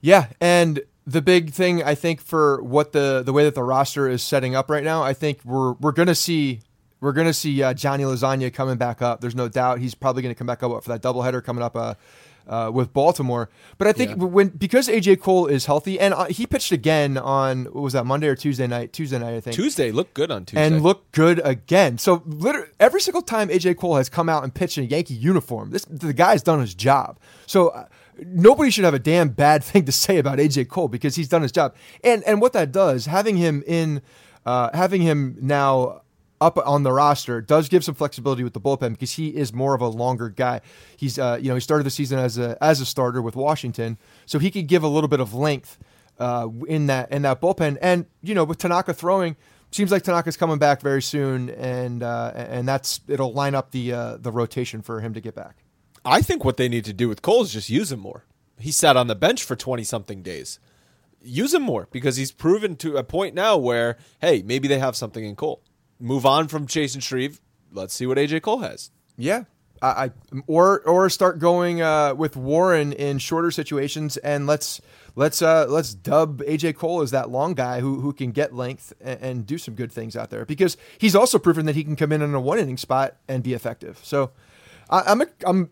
[0.00, 4.08] Yeah, and the big thing I think for what the the way that the roster
[4.08, 6.60] is setting up right now, I think we're we're gonna see
[7.00, 9.20] we're gonna see uh, Johnny Lasagna coming back up.
[9.20, 11.76] There's no doubt he's probably gonna come back up for that doubleheader coming up.
[11.76, 11.94] Uh,
[12.48, 14.24] uh, with Baltimore, but I think Yeah.
[14.24, 18.06] when because AJ Cole is healthy and uh, he pitched again on what was that
[18.06, 18.92] Monday or Tuesday night?
[18.92, 19.54] Tuesday night, I think.
[19.54, 20.66] Tuesday looked good on Tuesday.
[20.66, 21.96] and look good again.
[21.98, 25.14] So literally every single time AJ Cole has come out and pitched in a Yankee
[25.14, 27.20] uniform, this the guy's done his job.
[27.46, 27.84] So uh,
[28.18, 31.42] nobody should have a damn bad thing to say about AJ Cole because he's done
[31.42, 31.76] his job.
[32.02, 34.02] And and what that does, having him in,
[34.44, 36.00] uh, having him now
[36.40, 39.74] up on the roster does give some flexibility with the bullpen because he is more
[39.74, 40.60] of a longer guy.
[40.96, 43.98] He's uh, you know he started the season as a as a starter with Washington,
[44.26, 45.78] so he could give a little bit of length
[46.18, 47.78] uh, in that in that bullpen.
[47.80, 49.36] And you know with Tanaka throwing,
[49.70, 53.92] seems like Tanaka's coming back very soon, and uh, and that's it'll line up the
[53.92, 55.64] uh, the rotation for him to get back.
[56.04, 58.24] I think what they need to do with Cole is just use him more.
[58.58, 60.58] He sat on the bench for 20 something days.
[61.22, 64.96] Use him more because he's proven to a point now where, hey, maybe they have
[64.96, 65.62] something in Cole.
[66.00, 67.40] Move on from and Shreve.
[67.72, 68.90] Let's see what AJ Cole has.
[69.16, 69.44] Yeah.
[69.82, 70.10] I, I
[70.46, 74.80] or or start going uh, with Warren in shorter situations, and let's
[75.14, 78.92] let's uh, let's dub AJ Cole as that long guy who who can get length
[79.00, 81.96] and, and do some good things out there because he's also proven that he can
[81.96, 84.00] come in in a one inning spot and be effective.
[84.02, 84.32] So
[84.90, 85.70] I, I'm a, I'm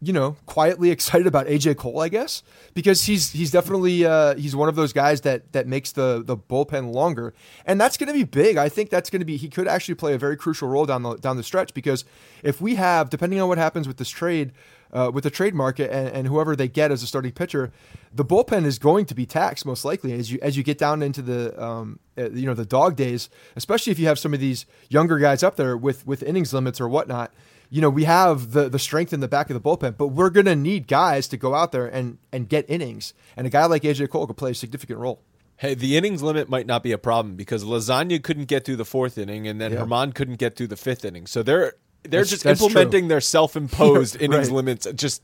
[0.00, 2.42] you know quietly excited about AJ Cole, I guess,
[2.74, 6.36] because he's he's definitely uh, he's one of those guys that that makes the the
[6.36, 8.56] bullpen longer, and that's going to be big.
[8.56, 11.02] I think that's going to be he could actually play a very crucial role down
[11.02, 12.04] the down the stretch because
[12.42, 14.52] if we have depending on what happens with this trade.
[14.92, 17.72] Uh, with the trade market and, and whoever they get as a starting pitcher,
[18.14, 21.02] the bullpen is going to be taxed most likely as you as you get down
[21.02, 24.38] into the um, uh, you know the dog days, especially if you have some of
[24.38, 27.32] these younger guys up there with with innings limits or whatnot
[27.70, 30.30] you know, we have the the strength in the back of the bullpen, but we're
[30.30, 33.14] going to need guys to go out there and and get innings.
[33.36, 35.20] And a guy like AJ Cole could play a significant role.
[35.58, 38.84] Hey, the innings limit might not be a problem because Lasagna couldn't get through the
[38.84, 39.80] fourth inning, and then Yeah.
[39.80, 41.26] Germán couldn't get through the fifth inning.
[41.26, 44.56] So they're they're That's- just that's implementing their self-imposed innings Right.
[44.56, 45.22] limits just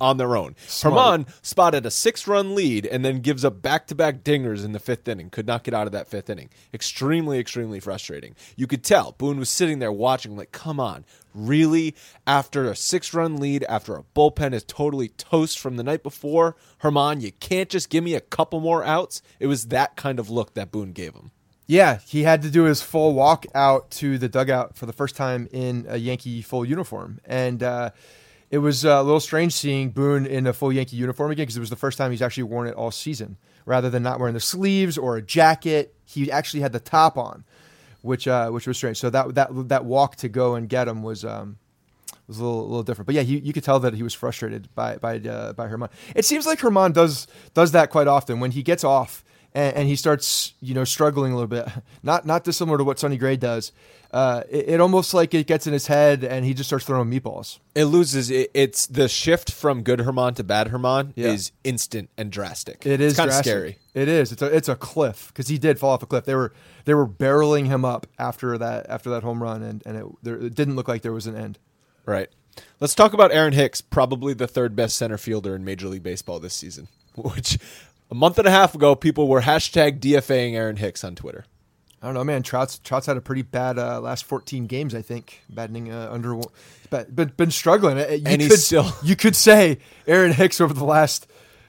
[0.00, 0.56] on their own.
[0.66, 0.94] Smart.
[1.22, 5.30] Germán spotted a six-run lead and then gives up back-to-back dingers in the fifth inning.
[5.30, 6.48] Could not get out of that fifth inning.
[6.72, 8.34] Extremely, extremely frustrating.
[8.56, 11.94] You could tell Boone was sitting there watching, like, come on, really?
[12.26, 17.20] After a six-run lead, after a bullpen is totally toast from the night before, Germán,
[17.20, 19.20] you can't just give me a couple more outs.
[19.40, 21.32] It was that kind of look that Boone gave him.
[21.66, 25.16] Yeah, he had to do his full walk out to the dugout for the first
[25.16, 27.90] time in a Yankee full uniform, and uh,
[28.50, 31.56] it was uh, a little strange seeing Boone in a full Yankee uniform again because
[31.56, 34.34] it was the first time he's actually worn it all season, rather than not wearing
[34.34, 35.94] the sleeves or a jacket.
[36.04, 37.44] He actually had the top on,
[38.04, 38.98] which uh, which was strange.
[38.98, 41.24] So that that that walk to go and get him was.
[41.24, 41.58] Um,
[42.26, 44.14] was a little, a little different, but yeah, you, you could tell that he was
[44.14, 45.90] frustrated by by uh, by Germán.
[46.14, 49.22] It seems like Germán does does that quite often when he gets off
[49.54, 51.68] and, and he starts you know struggling a little bit.
[52.02, 53.72] Not not dissimilar to what Sonny Gray does.
[54.12, 57.10] Uh, it, it almost like it gets in his head and he just starts throwing
[57.10, 57.58] meatballs.
[57.74, 58.30] It loses.
[58.30, 61.28] It, it's the shift from good Germán to bad Germán Yeah.
[61.32, 62.86] is instant and drastic.
[62.86, 63.78] It is kind of scary.
[63.92, 64.30] It is.
[64.30, 66.26] It's a it's a cliff because he did fall off a cliff.
[66.26, 66.52] They were
[66.84, 70.36] they were barreling him up after that after that home run and and it, there,
[70.36, 71.58] it didn't look like there was an end.
[72.06, 72.28] Right.
[72.78, 76.38] Let's talk about Aaron Hicks, probably the third best center fielder in Major League Baseball
[76.38, 76.86] this season.
[77.16, 77.58] Which
[78.14, 81.44] a month and a half ago, people were hashtag DFAing Aaron Hicks on Twitter.
[82.00, 82.42] I don't know, man.
[82.44, 84.94] Trout's Trout's had a pretty bad uh, last 14 games.
[84.94, 86.38] I think batting uh, under,
[86.90, 87.98] but been been struggling.
[87.98, 91.26] Uh, You And could, still- you could say Aaron Hicks over the last,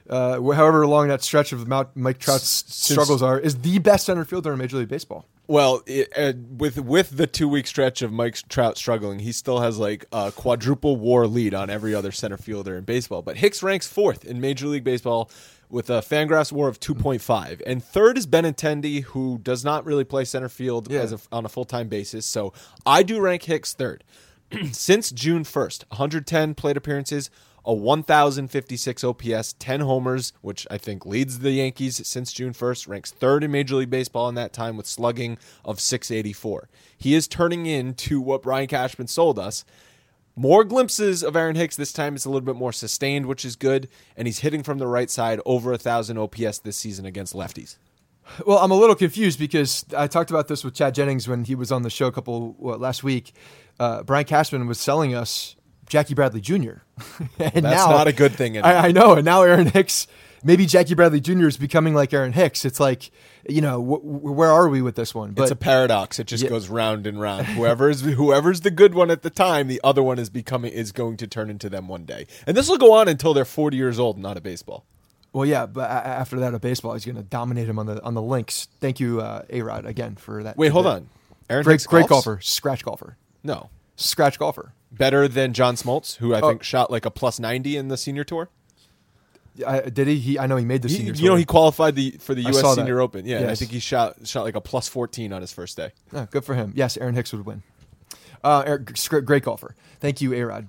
[0.08, 4.24] uh, however long that stretch of Mount, Mike Trout's struggles are, is the best center
[4.24, 5.26] fielder in Major League Baseball.
[5.48, 9.60] Well, it, uh, with with the two week stretch of Mike Trout struggling, he still
[9.60, 13.22] has like a quadruple WAR lead on every other center fielder in baseball.
[13.22, 15.30] But Hicks ranks fourth in Major League Baseball
[15.68, 19.84] with a Fangraphs WAR of two point five, and third is Benintendi, who does not
[19.84, 21.00] really play center field Yeah.
[21.00, 22.24] as a, on a full time basis.
[22.26, 22.52] So
[22.84, 24.04] I do rank Hicks third.
[24.72, 27.30] Since June first, 110 plate appearances,
[27.64, 33.10] a 1,056 OPS, 10 homers, which I think leads the Yankees since June 1st, ranks
[33.10, 36.68] third in Major League Baseball in that time with slugging of 684.
[36.96, 39.64] He is turning into what Brian Cashman sold us
[40.36, 41.76] more glimpses of Aaron Hicks.
[41.76, 43.88] This time it's a little bit more sustained, which is good.
[44.16, 47.78] And he's hitting from the right side over a thousand OPS this season against lefties.
[48.44, 51.54] Well, I'm a little confused because I talked about this with Chad Jennings when he
[51.54, 53.32] was on the show a couple what, last week.
[53.78, 55.56] Uh, Brian Cashman was selling us
[55.88, 56.54] Jackie Bradley Jr.
[57.38, 58.58] and That's now, not a good thing.
[58.58, 60.06] I, I know, and now Aaron Hicks,
[60.44, 61.46] maybe Jackie Bradley Jr.
[61.46, 62.64] is becoming like Aaron Hicks.
[62.64, 63.10] It's like,
[63.48, 65.32] you know, wh- where are we with this one?
[65.32, 66.18] But it's a paradox.
[66.18, 66.50] It just Yeah.
[66.50, 67.46] goes round and round.
[67.56, 71.16] Whoever's whoever's the good one at the time, the other one is becoming is going
[71.18, 72.26] to turn into them one day.
[72.46, 74.84] And this will go on until they're 40 years old, not a baseball.
[75.32, 78.14] well, yeah, but after that, a baseball, he's going to dominate him on the on
[78.14, 78.68] the links.
[78.80, 80.56] Thank you, uh, A Rod, again for that.
[80.56, 81.08] Wait, hold that- on.
[81.50, 82.08] Aaron Great, Hicks great golfs?
[82.08, 83.68] golfer, scratch golfer, No.
[83.96, 84.72] scratch golfer.
[84.90, 86.48] Better than John Smoltz, who I Oh.
[86.48, 88.48] think shot like a plus 90 in the senior tour.
[89.64, 90.16] I, did he?
[90.18, 90.38] he?
[90.38, 91.12] I know he made the He- senior.
[91.14, 92.60] you know, he qualified the for the I U.S.
[92.60, 92.80] saw that.
[92.82, 93.24] Senior Open.
[93.26, 95.92] Yeah, and I think he shot shot like a plus 14 on his first day.
[96.12, 96.72] Oh, good for him.
[96.74, 97.62] Yes, Aaron Hicks would win.
[98.44, 98.92] Uh, Eric,
[99.24, 99.74] great golfer.
[100.00, 100.66] Thank you, Arod.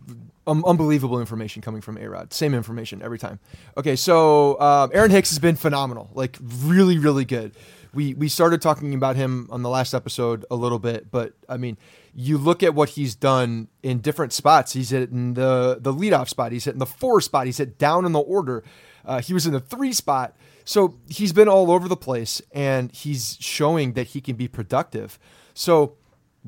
[0.47, 2.31] Um, unbelievable information coming from Arod.
[2.33, 3.39] Same information every time.
[3.75, 6.09] Okay, so um, Aaron Hicks has been phenomenal.
[6.13, 7.51] Like really, really good.
[7.97, 11.57] We we started talking about him on the last episode a little bit, but I
[11.57, 11.79] mean,
[12.13, 14.73] you look at what he's done in different spots.
[14.73, 16.51] He's hit in the the leadoff spot.
[16.51, 17.47] He's hit in the four spot.
[17.47, 18.63] He's hit down in the order.
[19.03, 20.37] Uh, he was in the three spot.
[20.63, 25.17] So he's been all over the place, and he's showing that he can be productive.
[25.55, 25.95] So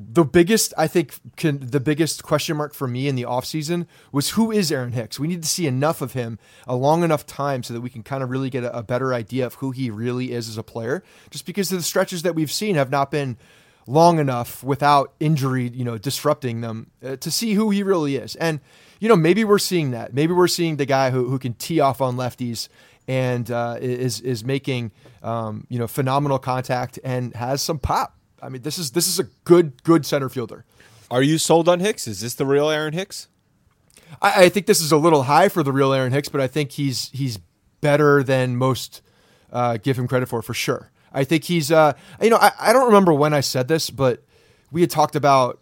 [0.02, 4.30] the biggest I think can, the biggest question mark for me in the offseason was
[4.30, 5.20] who is Aaron Hicks?
[5.20, 8.02] We need to see enough of him a long enough time so that we can
[8.02, 10.62] kind of really get a, a better idea of who he really is as a
[10.62, 11.02] player.
[11.30, 13.36] Just because the stretches that we've seen have not been
[13.86, 18.36] long enough without injury, you know, disrupting them uh, to see who he really is.
[18.36, 18.60] And
[19.00, 20.14] you know, maybe we're seeing that.
[20.14, 22.68] Maybe we're seeing the guy who, who can tee off on lefties
[23.08, 28.16] and uh, is is making um, you know phenomenal contact and has some pop.
[28.42, 30.64] I mean, this is this is a good good center fielder.
[31.10, 32.06] Are you sold on Hicks?
[32.06, 33.28] Is this the real Aaron Hicks?
[34.22, 36.46] I, I think this is a little high for the real Aaron Hicks, but I
[36.46, 37.38] think he's he's
[37.80, 39.02] better than most
[39.52, 40.90] uh, give him credit for for sure.
[41.12, 44.22] I think he's uh, you know I, I don't remember when I said this, but
[44.70, 45.60] we had talked about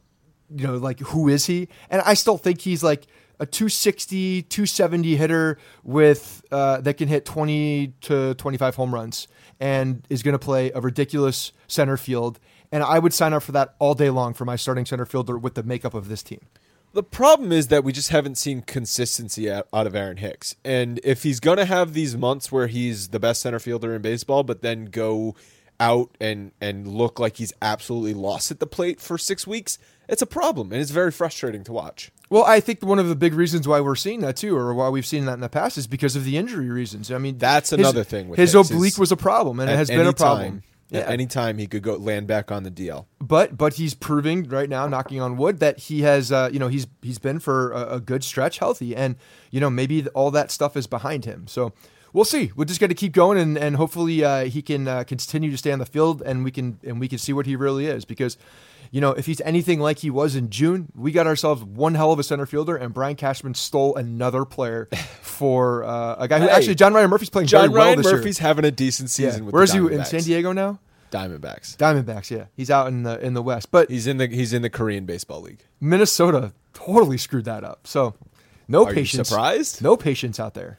[0.55, 3.07] you know like who is he, and I still think he's like
[3.41, 9.29] a 260 270 hitter with uh, that can hit 20 to 25 home runs
[9.61, 12.39] and is going to play a ridiculous center field
[12.73, 15.39] and I would sign up for that all day long for my starting center fielder
[15.39, 16.41] with the makeup of this team.
[16.95, 20.57] The problem is that we just haven't seen consistency out, of Aaron Hicks.
[20.65, 24.03] And if he's going to have these months where he's the best center fielder in
[24.03, 25.35] baseball, but then go
[25.79, 29.79] out and, and look like he's absolutely lost at the plate for six weeks,
[30.09, 30.73] it's a problem.
[30.73, 32.11] And it's very frustrating to watch.
[32.31, 34.89] Well, I think one of the big reasons why we're seeing that too, or why
[34.89, 37.13] we've seen that in the past, is because of the injury reasons.
[37.13, 39.77] I mean, That's his- another thing with his Hicks oblique was a problem, and it
[39.77, 40.47] has been a problem.
[40.51, 41.01] time- Yeah.
[41.01, 43.05] At any time he could go land back on the DL.
[43.21, 46.69] but but he's proving right now, knocking on wood, that he has uh, you know
[46.69, 49.17] he's he's been for a, a good stretch healthy, and
[49.51, 51.47] you know maybe all that stuff is behind him.
[51.47, 51.73] So
[52.13, 52.51] we'll see.
[52.57, 55.57] We'll just got to keep going, and and hopefully uh, he can uh, continue to
[55.59, 58.05] stay on the field, and we can and we can see what he really is
[58.05, 58.37] because.
[58.91, 62.11] You know, if he's anything like he was in June, we got ourselves one hell
[62.11, 64.89] of a center fielder, and Brian Cashman stole another player
[65.21, 67.99] for uh, a guy who Hey, actually John Ryan Murphy's playing John very well Ryan
[67.99, 69.45] this Murphy's having a decent season Yeah.
[69.45, 70.79] with Where's he in San Diego now?
[71.11, 71.77] Diamondbacks.
[71.77, 72.47] Diamondbacks, yeah.
[72.57, 75.05] He's out in the in the West, but He's in the he's in the Korean
[75.05, 75.61] baseball league.
[75.83, 77.87] Minnesota totally screwed that up.
[77.87, 78.15] So
[78.69, 79.29] no Are you patience.
[79.29, 79.83] surprised?
[79.83, 80.79] No patience out there.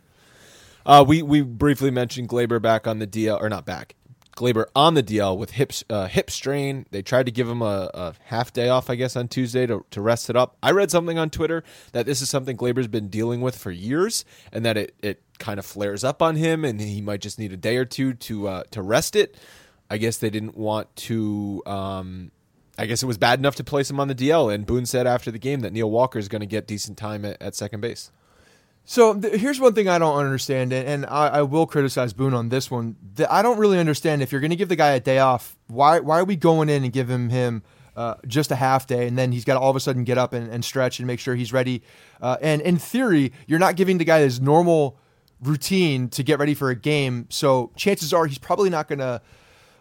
[0.90, 3.94] Uh, we we briefly mentioned Gleyber back on the DL or not back.
[4.36, 6.88] Gleyber on the DL with hip uh, hip strain.
[6.90, 9.86] They tried to give him a, a half day off, I guess, on Tuesday to,
[9.92, 10.58] to rest it up.
[10.64, 14.26] I read something on Twitter that this is something Gleyber's been dealing with for years,
[14.52, 17.54] and that it, it kind of flares up on him, and he might just need
[17.54, 19.38] a day or two to uh, to rest it.
[19.92, 21.62] I guess they didn't want to.
[21.68, 22.32] Um,
[22.80, 25.06] I guess it was bad enough to place him on the DL, and Boone said
[25.06, 27.82] after the game that Neil Walker is going to get decent time at, at second
[27.82, 28.10] base.
[28.90, 32.34] So th- here's one thing I don't understand, and, and I, I will criticize Boone
[32.34, 32.96] on this one.
[33.14, 35.56] The, I don't really understand if you're going to give the guy a day off.
[35.68, 37.62] Why why are we going in and giving him
[37.96, 40.18] uh, just a half day, and then he's got to all of a sudden get
[40.18, 41.84] up and, and stretch and make sure he's ready?
[42.20, 44.98] Uh, and in theory, you're not giving the guy his normal
[45.40, 47.28] routine to get ready for a game.
[47.30, 49.22] So chances are he's probably not going to.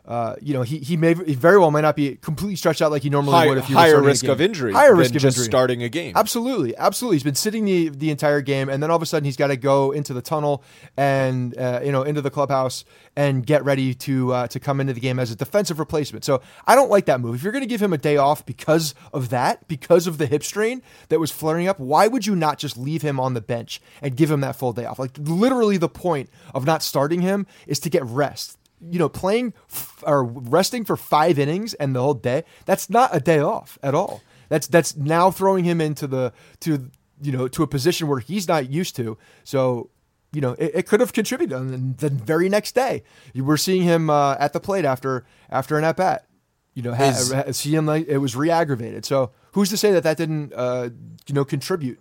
[0.09, 2.91] Uh, you know, he, he may he very well might not be completely stretched out
[2.91, 5.15] like he normally High- would if he was higher risk of injury Higher than risk
[5.15, 5.51] of just injury.
[5.51, 6.15] starting a game.
[6.17, 7.17] Absolutely, absolutely.
[7.17, 9.49] He's been sitting the the entire game, and then all of a sudden he's got
[9.49, 10.65] to go into the tunnel
[10.97, 14.95] and uh, you know into the clubhouse and get ready to uh, to come into
[14.95, 16.25] the game as a defensive replacement.
[16.25, 17.35] So I don't like that move.
[17.35, 20.25] If you're going to give him a day off because of that, because of the
[20.25, 20.81] hip strain
[21.11, 24.17] that was flaring up, why would you not just leave him on the bench and
[24.17, 24.99] give him that full day off?
[24.99, 29.55] Like literally, the point of not starting him is to get rest you know, playing
[29.71, 33.79] f- or resting for five innings and the whole day, that's not a day off
[33.83, 34.23] at all.
[34.49, 38.49] That's that's now throwing him into the to you know to a position where he's
[38.49, 39.19] not used to.
[39.45, 39.91] So
[40.33, 41.57] you know it, it could have contributed.
[41.59, 43.03] And the very next day,
[43.35, 46.27] you were seeing him uh, at the plate after after an at bat.
[46.75, 49.05] You know, ha- Is- ha- see him like it was re-aggravated.
[49.05, 50.91] So who's to say that that didn't uh,
[51.27, 51.99] you know contribute?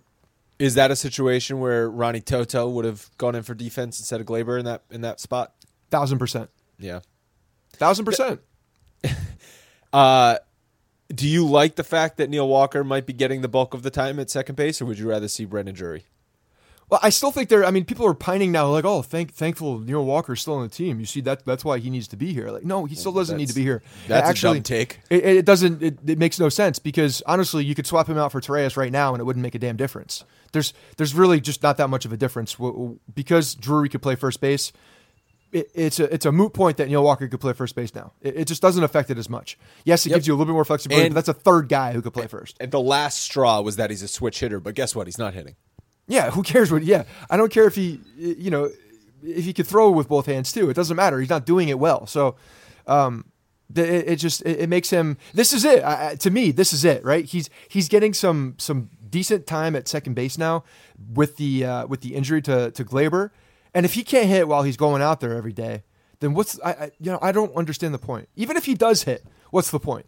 [0.58, 4.26] Is that a situation where Ronnie Toto would have gone in for defense instead of
[4.26, 5.52] Gleyber in that in that spot?
[5.90, 7.00] Thousand percent, Yeah.
[7.72, 8.40] thousand percent.
[9.90, 10.36] Uh,
[11.08, 13.90] do you like the fact that Neil Walker might be getting the bulk of the
[13.90, 16.04] time at second base, or would you rather see Brandon Drury?
[16.90, 17.64] Well, I still think there.
[17.64, 20.68] I mean, people are pining now, like, oh, thank, thankful Neil Walker's still on the
[20.68, 21.00] team.
[21.00, 21.44] You see that?
[21.44, 22.50] That's why he needs to be here.
[22.50, 23.82] Like, no, he still doesn't need to be here.
[24.06, 25.00] That's a Actually, dumb take.
[25.10, 25.82] It, it doesn't.
[25.82, 28.92] It, it makes no sense because honestly, you could swap him out for Torreyes right
[28.92, 30.24] now, and it wouldn't make a damn difference.
[30.52, 32.56] There's there's really just not that much of a difference
[33.14, 34.72] because Drury could play first base.
[35.50, 38.12] It, it's a it's a moot point that Neil Walker could play first base now.
[38.20, 39.58] It, it just doesn't affect it as much.
[39.84, 40.16] Yes, it Yep.
[40.16, 42.12] gives you a little bit more flexibility, And- but that's a third guy who could
[42.12, 42.56] play first.
[42.60, 45.06] And the last straw was that he's a switch hitter, but guess what?
[45.06, 45.56] He's not hitting.
[46.06, 46.82] Yeah, who cares what?
[46.84, 48.70] Yeah, I don't care if he, you know,
[49.22, 50.68] if he could throw with both hands too.
[50.70, 51.18] It doesn't matter.
[51.20, 52.06] He's not doing it well.
[52.06, 52.36] So,
[52.86, 53.26] um,
[53.74, 55.18] it, it just it, it makes him.
[55.34, 55.84] This is it.
[55.84, 57.04] I, to me, this is it.
[57.04, 57.24] Right?
[57.26, 60.64] He's he's getting some some decent time at second base now
[61.14, 63.30] with the uh, with the injury to to Gleyber,
[63.78, 65.84] and if he can't hit while he's going out there every day,
[66.18, 68.28] then what's I, I you know I don't understand the point.
[68.34, 70.06] Even if he does hit, what's the point?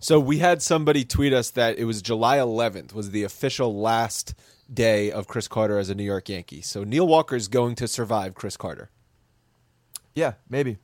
[0.00, 4.34] So we had somebody tweet us that it was July 11th was the official last
[4.70, 6.60] day of Chris Carter as a New York Yankee.
[6.60, 8.90] So Neil Walker is going to survive Chris Carter.
[10.14, 10.76] Yeah, maybe.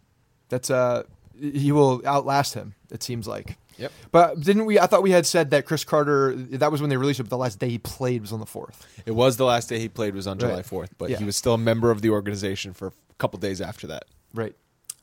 [0.48, 1.02] That's uh
[1.38, 3.58] he will outlast him, it seems like.
[3.78, 3.92] Yep.
[4.10, 6.96] But didn't we I thought we had said that Chris Carter that was when they
[6.96, 8.86] released it, but the last day he played was on the fourth.
[9.04, 11.18] It was the last day he played was on July 4th, but Yeah.
[11.18, 14.04] he was still a member of the organization for a couple days after that.
[14.34, 14.54] Right.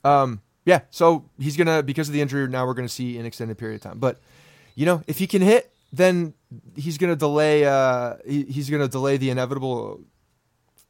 [0.04, 3.58] Um yeah, so he's gonna because of the injury now we're gonna see an extended
[3.58, 4.00] period of time.
[4.00, 4.20] But
[4.76, 6.34] you know, if he can hit, then
[6.76, 10.02] he's gonna delay uh he, he's gonna delay the inevitable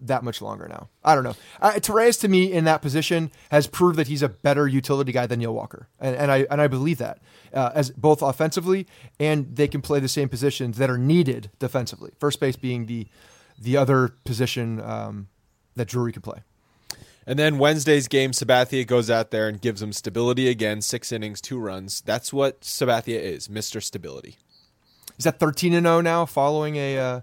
[0.07, 0.89] that much longer now.
[1.03, 1.35] I don't know.
[1.61, 5.27] Uh, Torres to me in that position has proved that he's a better utility guy
[5.27, 7.19] than Neil Walker, and, and I and I believe that
[7.53, 8.87] uh, as both offensively
[9.19, 12.11] and they can play the same positions that are needed defensively.
[12.19, 13.07] First base being the
[13.59, 15.27] the other position um,
[15.75, 16.41] that Drury could play.
[17.25, 21.39] And then Wednesday's game, Sabathia goes out there and gives him stability again, six innings,
[21.39, 22.01] two runs.
[22.01, 23.81] That's what Sabathia is, Mr.
[23.81, 24.37] Stability.
[25.17, 27.21] Is that thirteen and zero now, following a uh,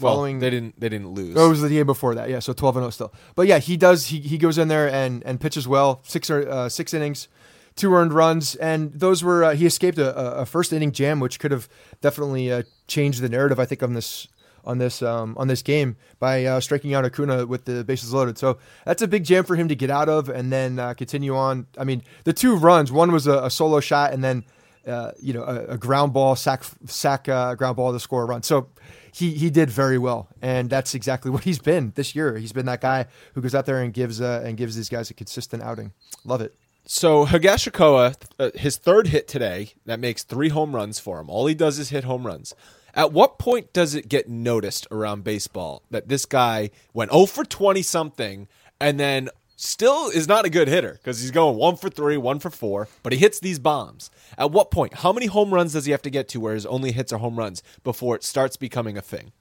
[0.00, 0.38] Well, following?
[0.38, 1.36] they didn't they didn't lose.
[1.36, 2.28] Oh, it was the game before that.
[2.28, 3.14] Yeah, so twelve and zero still.
[3.34, 4.06] But yeah, he does.
[4.06, 6.00] He, he goes in there and and pitches well.
[6.04, 7.28] Six uh, six innings,
[7.76, 11.20] two earned runs, and those were uh, he escaped a, a- a first inning jam,
[11.20, 11.68] which could have
[12.00, 13.58] definitely uh, changed the narrative.
[13.60, 14.26] I think on this
[14.64, 18.36] on this um, on this game by uh, striking out Acuna with the bases loaded.
[18.36, 21.34] So that's a big jam for him to get out of and then uh, continue
[21.34, 21.66] on.
[21.78, 22.92] I mean, the two runs.
[22.92, 24.44] One was a, a solo shot, and then
[24.86, 28.26] uh, you know a, a ground ball sack sack uh, ground ball to score a
[28.26, 28.42] run.
[28.42, 28.68] So
[29.12, 32.36] he he did very well, and that's exactly what he's been this year.
[32.36, 35.10] He's been that guy who goes out there and gives uh, and gives these guys
[35.10, 35.92] a consistent outing.
[36.24, 36.54] Love it.
[36.86, 41.28] So Higashioka, uh, his third hit today, that makes three home runs for him.
[41.30, 42.54] All he does is hit home runs.
[42.94, 47.44] At what point does it get noticed around baseball that this guy went 0 for
[47.44, 48.48] 20 something
[48.80, 49.28] and then
[49.60, 52.88] still is not a good hitter because he's going 1 for 3, 1 for 4,
[53.02, 54.10] but he hits these bombs?
[54.38, 54.94] At what point?
[54.94, 57.18] How many home runs does he have to get to where his only hits are
[57.18, 59.32] home runs before it starts becoming a thing?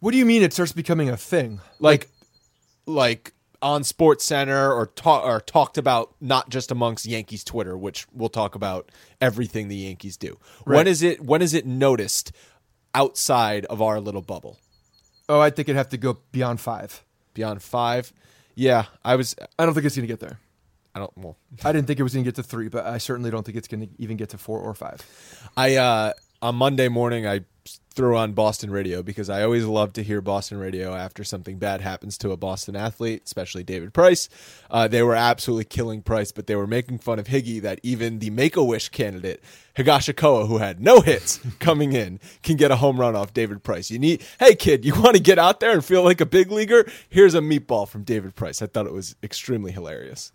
[0.00, 1.60] What do you mean it starts becoming a thing?
[1.80, 2.08] Like,
[2.86, 3.32] like
[3.62, 8.28] on Sports Center or talk or talked about not just amongst Yankees Twitter, which we'll
[8.28, 10.38] talk about everything the Yankees do.
[10.64, 10.86] When Right.
[10.86, 12.30] is it when is it noticed
[12.94, 14.58] outside of our little bubble?
[15.28, 17.02] Oh, I think it'd have to go beyond five.
[17.32, 18.12] Beyond five?
[18.54, 20.38] Yeah, I was I don't think it's going to get there.
[20.94, 22.98] I don't well I didn't think it was going to get to three, but I
[22.98, 25.00] certainly don't think it's going to even get to four or five.
[25.56, 27.40] I uh on Monday morning I
[27.94, 31.80] threw on Boston radio because I always love to hear Boston radio after something bad
[31.80, 34.28] happens to a Boston athlete, especially David Price.
[34.70, 38.18] Uh, they were absolutely killing Price, but they were making fun of Higgy that even
[38.18, 39.42] the Make a Wish candidate
[39.76, 43.90] Higashioka, who had no hits coming in, can get a home run off David Price.
[43.90, 46.50] You need, hey kid, you want to get out there and feel like a big
[46.50, 46.86] leaguer?
[47.08, 48.62] Here's a meatball from David Price.
[48.62, 50.32] I thought it was extremely hilarious.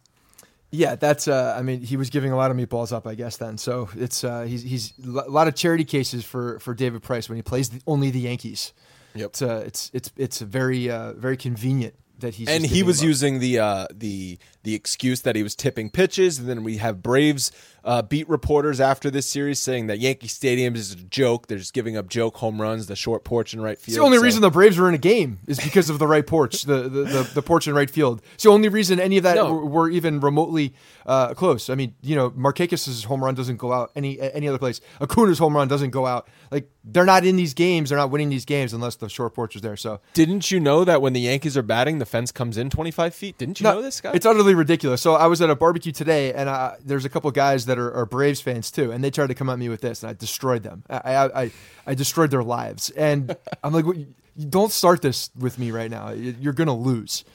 [0.71, 1.27] Yeah, that's.
[1.27, 3.37] Uh, I mean, he was giving a lot of meatballs up, I guess.
[3.37, 7.27] Then, so it's uh, he's he's a lot of charity cases for for David Price
[7.27, 8.73] when he plays the, only the Yankees.
[9.15, 9.29] Yep.
[9.29, 13.39] It's uh, it's it's it's very uh, very convenient that he's and he was using
[13.39, 14.37] the uh, the
[14.69, 17.51] the excuse that he was tipping pitches, and then we have Braves
[17.83, 21.47] uh, beat reporters after this series saying that Yankee Stadium is a joke.
[21.47, 23.87] They're just giving up joke home runs, the short porch and right field.
[23.87, 26.05] It's the only So- reason the Braves were in a game is because of the
[26.05, 28.21] right porch, the, the, the, the porch in right field.
[28.35, 29.51] It's the only reason any of that No.
[29.53, 30.73] were, were even remotely
[31.07, 31.69] uh, close.
[31.69, 34.81] I mean, you know, Markakis' home run doesn't go out any any other place.
[35.01, 36.27] Acuna's home run doesn't go out.
[36.51, 37.89] Like they're not in these games.
[37.89, 39.77] They're not winning these games unless the short porch is there.
[39.77, 43.15] So Didn't you know that when the Yankees are batting, the fence comes in 25
[43.15, 43.37] feet?
[43.39, 44.11] Didn't you No, know this guy?
[44.13, 45.01] It's utterly ridiculous.
[45.01, 47.91] So I was at a barbecue today, and uh, there's a couple guys that are,
[47.93, 50.13] are Braves fans too, and they tried to come at me with this, and I
[50.13, 50.83] destroyed them.
[50.89, 51.51] I I, I,
[51.87, 53.97] I destroyed their lives, and I'm like, "What-
[54.49, 56.11] don't start this with me right now.
[56.11, 57.25] You- You're gonna lose.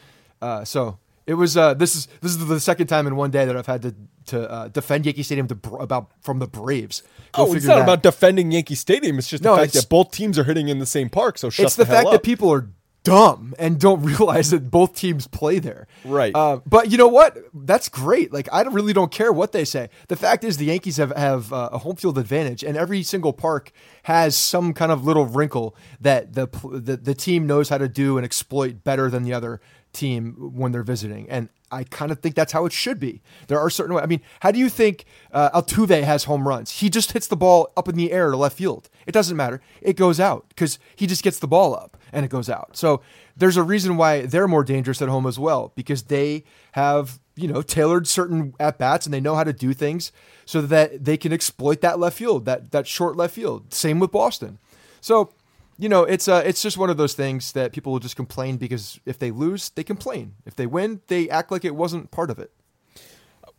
[0.40, 1.56] Uh, so it was.
[1.56, 3.94] Uh, this is this is the second time in one day that I've had to
[4.26, 7.02] to uh, defend Yankee Stadium to, about from the Braves.
[7.32, 9.18] Go oh, it's not about defending Yankee Stadium.
[9.18, 11.36] It's just the No, fact that both teams are hitting in the same park.
[11.36, 12.12] So shut it's the, hell fact up.
[12.12, 12.68] that people are
[13.04, 15.86] dumb and don't realize that both teams play there.
[16.04, 16.34] Right.
[16.34, 17.38] Uh, but you know what?
[17.54, 18.32] That's great.
[18.32, 19.88] Like I really don't care what they say.
[20.08, 23.32] The fact is, the Yankees have have uh, a home field advantage, and every single
[23.32, 23.70] park
[24.04, 28.16] has some kind of little wrinkle that the the, the team knows how to do
[28.18, 29.60] and exploit better than the other
[29.92, 31.30] team when they're visiting.
[31.30, 33.20] And I kind of think that's how it should be.
[33.48, 33.96] There are certain.
[33.96, 36.70] I mean, how do you think uh, Altuve has home runs?
[36.70, 38.88] He just hits the ball up in the air to left field.
[39.06, 39.60] It doesn't matter.
[39.82, 42.76] It goes out because he just gets the ball up and it goes out.
[42.76, 43.02] So
[43.36, 47.48] there's a reason why they're more dangerous at home as well because they have you
[47.48, 50.12] know tailored certain at bats and they know how to do things
[50.44, 53.74] so that they can exploit that left field, that that short left field.
[53.74, 54.58] Same with Boston.
[55.00, 55.32] So
[55.78, 58.56] you know, it's uh, it's just one of those things that people will just complain
[58.56, 60.34] because if they lose, they complain.
[60.46, 62.52] If they win, they act like it wasn't part of it.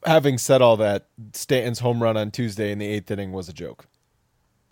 [0.05, 3.53] Having said all that, Stanton's home run on Tuesday in the eighth inning was a
[3.53, 3.87] joke.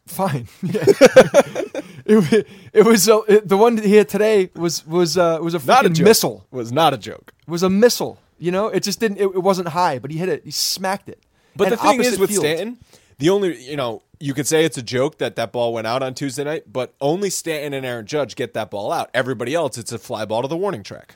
[0.06, 0.48] Fine.
[0.62, 0.84] Yeah.
[2.06, 5.56] it, it was uh, it, the one that he hit today was was uh, was
[5.56, 6.06] a Not a joke.
[6.06, 6.46] missile.
[6.52, 7.34] Was not a joke.
[7.48, 8.20] It was a missile.
[8.38, 9.18] You know, it just didn't.
[9.18, 10.44] It, it wasn't high, but he hit it.
[10.44, 11.20] He smacked it.
[11.56, 12.44] But And the thing is with field.
[12.44, 12.78] Stanton,
[13.18, 16.02] the only you know you could say it's a joke that that ball went out
[16.02, 19.10] on Tuesday night, but only Stanton and Aaron Judge get that ball out.
[19.14, 21.16] Everybody else, it's a fly ball to the warning track.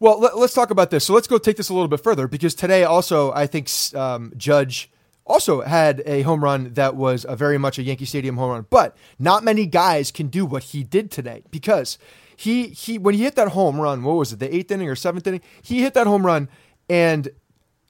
[0.00, 1.04] Well, let, us talk about this.
[1.04, 4.32] So let's go take this a little bit further because today also I think um,
[4.34, 4.90] Judge
[5.26, 8.66] also had a home run that was a very much a Yankee Stadium home run,
[8.70, 11.98] but not many guys can do what he did today because
[12.34, 14.96] he he when he hit that home run, what was it, the eighth inning or
[14.96, 15.42] seventh inning?
[15.60, 16.48] He hit that home run,
[16.88, 17.28] and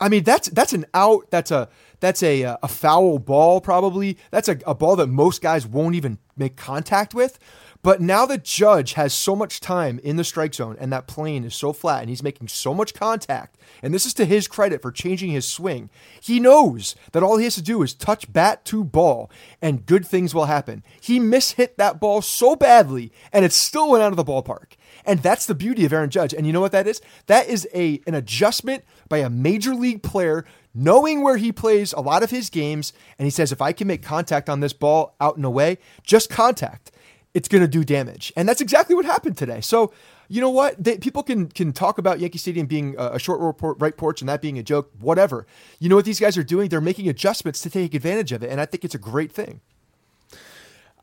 [0.00, 1.30] I mean that's that's an out.
[1.30, 1.68] That's a
[2.00, 4.18] that's a uh, a foul ball probably.
[4.30, 7.38] That's a, a ball that most guys won't even make contact with.
[7.80, 11.44] But now the Judge has so much time in the strike zone and that plane
[11.44, 14.82] is so flat and he's making so much contact, and this is to his credit
[14.82, 15.88] for changing his swing,
[16.20, 19.30] he knows that all he has to do is touch bat to ball
[19.62, 20.82] and good things will happen.
[21.00, 24.72] He mishit that ball so badly and it still went out of the ballpark.
[25.04, 26.34] And that's the beauty of Aaron Judge.
[26.34, 27.00] And you know what that is?
[27.26, 30.44] That is a an adjustment by a major league player
[30.78, 33.86] knowing where he plays a lot of his games and he says if I can
[33.86, 36.92] make contact on this ball out and away, just contact
[37.34, 38.32] it's going to do damage.
[38.36, 39.60] And that's exactly what happened today.
[39.60, 39.92] So,
[40.28, 40.82] you know what?
[40.82, 44.20] They, people can can talk about Yankee Stadium being a, a short report, right porch
[44.20, 45.46] and that being a joke, whatever.
[45.78, 46.68] You know what these guys are doing?
[46.68, 48.50] They're making adjustments to take advantage of it.
[48.50, 49.60] And I think it's a great thing.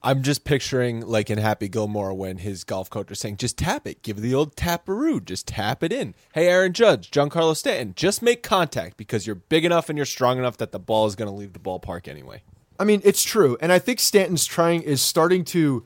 [0.04, 3.88] I'm just picturing like in Happy Gilmore when his golf coach is saying, "Just tap
[3.88, 8.22] it, give the old taparoo, just tap it in." Hey, Aaron Judge, Giancarlo Stanton, just
[8.22, 11.30] make contact because you're big enough and you're strong enough that the ball is going
[11.30, 12.44] to leave the ballpark anyway.
[12.80, 13.58] I mean, it's true.
[13.62, 15.86] And I think Stanton's trying is starting to,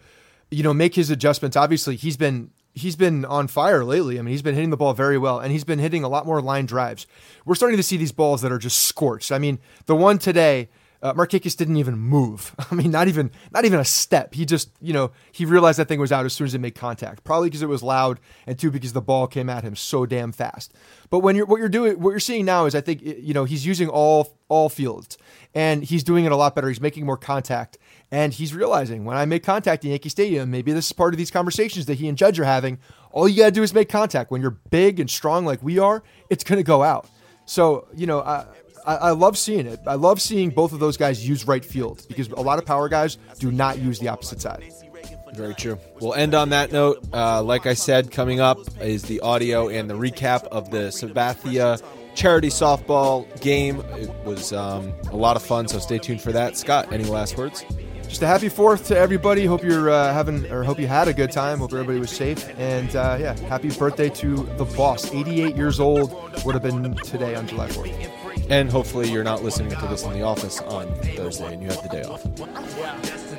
[0.51, 1.55] you know, make his adjustments.
[1.55, 4.19] Obviously, he's been he's been on fire lately.
[4.19, 6.25] I mean, he's been hitting the ball very well and he's been hitting a lot
[6.25, 7.07] more line drives.
[7.45, 9.31] We're starting to see these balls that are just scorched.
[9.31, 10.69] I mean, the one today,
[11.01, 12.53] uh, Markakis didn't even move.
[12.71, 14.33] I mean, not even not even a step.
[14.33, 16.75] He just, you know, he realized that thing was out as soon as it made
[16.75, 17.23] contact.
[17.23, 20.31] Probably because it was loud, and two because the ball came at him so damn
[20.31, 20.73] fast.
[21.09, 23.45] But when you're what you're doing, what you're seeing now is, I think, you know,
[23.45, 25.17] he's using all all fields,
[25.53, 26.67] and he's doing it a lot better.
[26.67, 27.77] He's making more contact,
[28.11, 31.17] and he's realizing when I make contact in Yankee Stadium, maybe this is part of
[31.17, 32.77] these conversations that he and Judge are having.
[33.11, 34.31] All you gotta do is make contact.
[34.31, 37.09] When you're big and strong like we are, it's gonna go out.
[37.45, 38.45] So you know, I,
[38.85, 39.79] I, I love seeing it.
[39.85, 42.89] I love seeing both of those guys use right field because a lot of power
[42.89, 44.63] guys do not use the opposite side.
[45.33, 45.77] Very true.
[46.01, 47.03] We'll end on that note.
[47.13, 51.81] Uh, like I said, coming up is the audio and the recap of the Sabathia
[52.15, 53.81] charity softball game.
[53.97, 56.57] It was um, a lot of fun, so stay tuned for that.
[56.57, 57.63] Scott, any last words?
[58.09, 59.45] Just a happy Fourth to everybody.
[59.45, 61.59] Hope you're uh, having or hope you had a good time.
[61.59, 62.43] Hope everybody was safe.
[62.57, 65.13] And uh, yeah, happy birthday to the boss.
[65.13, 66.11] 88 years old
[66.43, 68.18] would have been today on July 4th.
[68.49, 71.83] And hopefully, you're not listening to this in the office on Thursday and you have
[71.83, 72.25] the day off.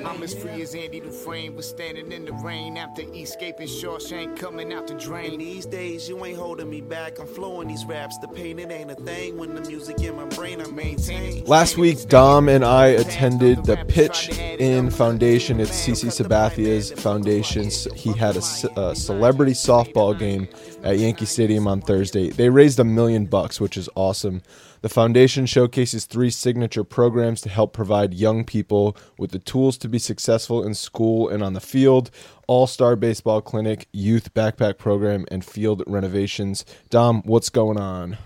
[0.07, 4.73] I'm as free as Andy Dufresne was standing in the rain after escaping Shawshank coming
[4.73, 5.33] out the drain.
[5.33, 7.19] And these days you ain't holding me back.
[7.19, 8.19] I'm flowing these raps.
[8.19, 11.45] The pain it ain't a thing when the music in my brain I maintain.
[11.45, 15.61] Last week, Dom and I attended the PitCCh In Foundation.
[15.61, 17.69] It's CC Sabathia's foundation.
[17.95, 20.49] He had a, a celebrity softball game
[20.83, 22.31] at Yankee Stadium on Thursday.
[22.31, 24.43] They raised a million bucks, which is awesome.
[24.83, 29.89] The foundation showcases three signature programs to help provide young people with the tools to
[29.91, 32.11] be successful in school and on the field
[32.47, 36.65] All Star Baseball Clinic, Youth Backpack Program, and Field Renovations.
[36.89, 38.17] Dom, what's going on?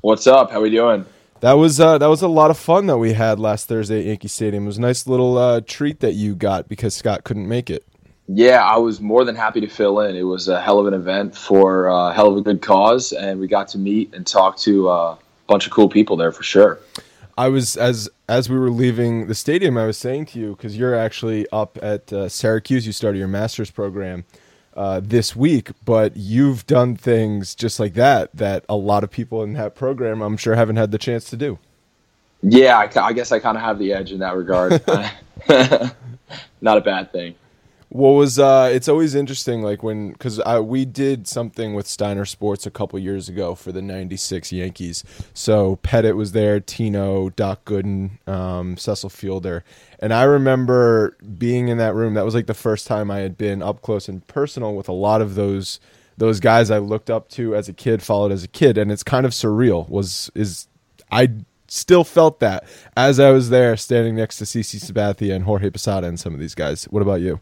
[0.00, 0.50] What's up?
[0.50, 1.06] How we doing?
[1.38, 4.06] That was uh, that was a lot of fun that we had last Thursday at
[4.06, 4.64] Yankee Stadium.
[4.64, 7.84] It was a nice little uh, treat that you got because Scott couldn't make it.
[8.26, 10.16] Yeah, I was more than happy to fill in.
[10.16, 13.38] It was a hell of an event for a hell of a good cause, and
[13.38, 15.16] we got to meet and talk to uh,
[15.46, 16.78] bunch of cool people there for sure.
[17.38, 20.76] I was as as we were leaving the stadium, I was saying to you because
[20.76, 22.86] you're actually up at uh, Syracuse.
[22.86, 24.24] You started your master's program
[24.74, 29.42] uh, this week, but you've done things just like that that a lot of people
[29.42, 31.58] in that program, I'm sure, haven't had the chance to do.
[32.42, 34.82] Yeah, I, I guess I kind of have the edge in that regard.
[36.60, 37.34] Not a bad thing.
[37.96, 42.26] What was uh it's always interesting like when cuz I we did something with Steiner
[42.26, 45.02] Sports a couple years ago for the 96 Yankees.
[45.32, 49.64] So Pettitte was there, Tino, Doc Gooden, um Cecil Fielder.
[49.98, 52.12] And I remember being in that room.
[52.12, 54.92] That was like the first time I had been up close and personal with a
[54.92, 55.80] lot of those
[56.18, 59.02] those guys I looked up to as a kid, followed as a kid, and it's
[59.02, 59.88] kind of surreal.
[59.88, 60.68] Was is
[61.10, 61.30] I
[61.66, 66.06] still felt that as I was there standing next to CC Sabathia and Jorge Posada
[66.06, 66.84] and some of these guys.
[66.84, 67.40] What about you?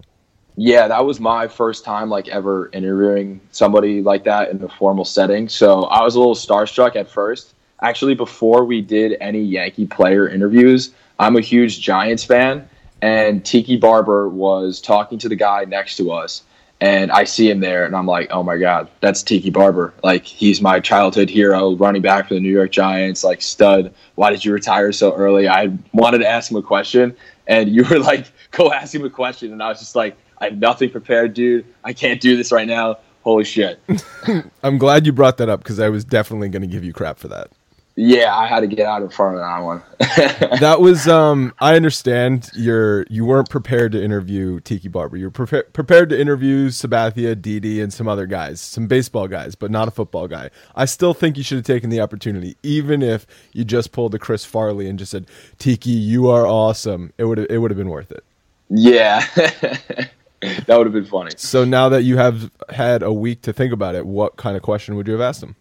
[0.57, 5.05] Yeah, that was my first time like ever interviewing somebody like that in a formal
[5.05, 5.49] setting.
[5.49, 7.55] So I was a little starstruck at first.
[7.83, 12.69] Actually, before we did any Yankee player interviews, I'm a huge Giants fan,
[13.03, 16.45] and Tiki Barber was talking to the guy next to us,
[16.81, 19.93] and I see him there, and I'm like, oh my god, that's Tiki Barber.
[20.05, 23.93] Like he's my childhood hero, running back for the New York Giants, like stud.
[24.15, 25.49] Why did you retire so early?
[25.49, 27.17] I wanted to ask him a question,
[27.49, 30.47] and you were like, go ask him a question, and I was just like I
[30.47, 31.65] have nothing prepared, dude.
[31.85, 32.99] I can't do this right now.
[33.23, 33.81] Holy shit.
[34.63, 37.19] I'm glad you brought that up because I was definitely going to give you crap
[37.19, 37.51] for that.
[37.97, 39.83] Yeah, I had to get out in front of that one.
[40.61, 45.17] that was um I understand you're you weren't prepared to interview Tiki Barber.
[45.17, 49.55] You were pre- prepared to interview Sabathia, Didi, and some other guys, some baseball guys,
[49.55, 50.51] but not a football guy.
[50.75, 54.19] I still think you should have taken the opportunity, even if you just pulled the
[54.19, 55.27] Chris Farley and just said,
[55.59, 58.25] "Tiki, you are awesome." It would it would have been worth it.
[58.71, 59.25] Yeah.
[60.67, 61.33] that would have been funny.
[61.37, 64.63] So now that you have had a week to think about it, what kind of
[64.63, 65.57] question would you have asked him?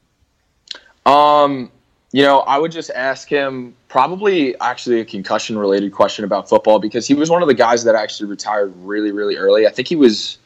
[1.05, 1.71] Um,
[2.11, 6.79] you know, I would just ask him probably actually a concussion related question about football
[6.79, 9.67] because he was one of the guys that actually retired really, really early.
[9.67, 10.37] I think he was,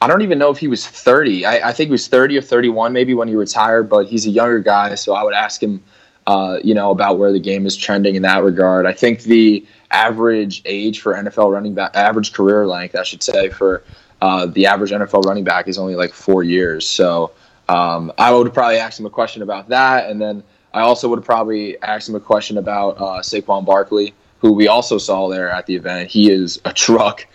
[0.00, 1.44] I don't even know if he was 30.
[1.44, 4.30] I, I think he was 30 or 31 maybe when he retired, but he's a
[4.30, 4.94] younger guy.
[4.94, 5.82] So I would ask him,
[6.26, 8.86] uh, you know, about where the game is trending in that regard.
[8.86, 13.48] I think the average age for NFL running back, average career length, I should say,
[13.48, 13.82] for
[14.22, 16.86] uh, the average NFL running back is only like four years.
[16.86, 17.32] So
[17.68, 21.24] um, I would probably ask him a question about that, and then I also would
[21.24, 25.66] probably ask him a question about uh, Saquon Barkley, who we also saw there at
[25.66, 26.10] the event.
[26.10, 27.26] He is a truck.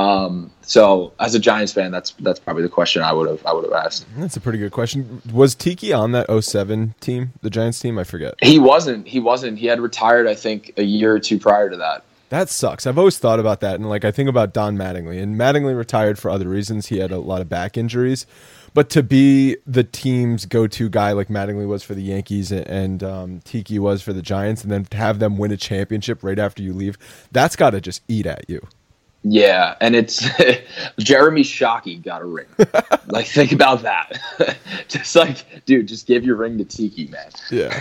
[0.00, 3.52] Um, so as a Giants fan, that's that's probably the question I would have I
[3.52, 4.06] would have asked.
[4.16, 5.20] That's a pretty good question.
[5.32, 7.98] Was Tiki on that 07 team, the Giants team?
[7.98, 8.34] I forget.
[8.40, 9.06] He wasn't.
[9.06, 9.58] He wasn't.
[9.58, 12.04] He had retired, I think, a year or two prior to that.
[12.30, 12.86] That sucks.
[12.86, 16.18] I've always thought about that, and like I think about Don Mattingly, and Mattingly retired
[16.18, 16.86] for other reasons.
[16.86, 18.24] He had a lot of back injuries,
[18.72, 23.40] but to be the team's go-to guy like Mattingly was for the Yankees and um,
[23.40, 26.62] Tiki was for the Giants, and then to have them win a championship right after
[26.62, 26.96] you leave,
[27.32, 28.64] that's got to just eat at you.
[29.22, 30.26] Yeah, and it's
[30.98, 32.46] Jeremy Shockey got a ring.
[33.06, 34.18] like, think about that.
[34.88, 37.30] just like, dude, just give your ring to Tiki, man.
[37.50, 37.80] Yeah.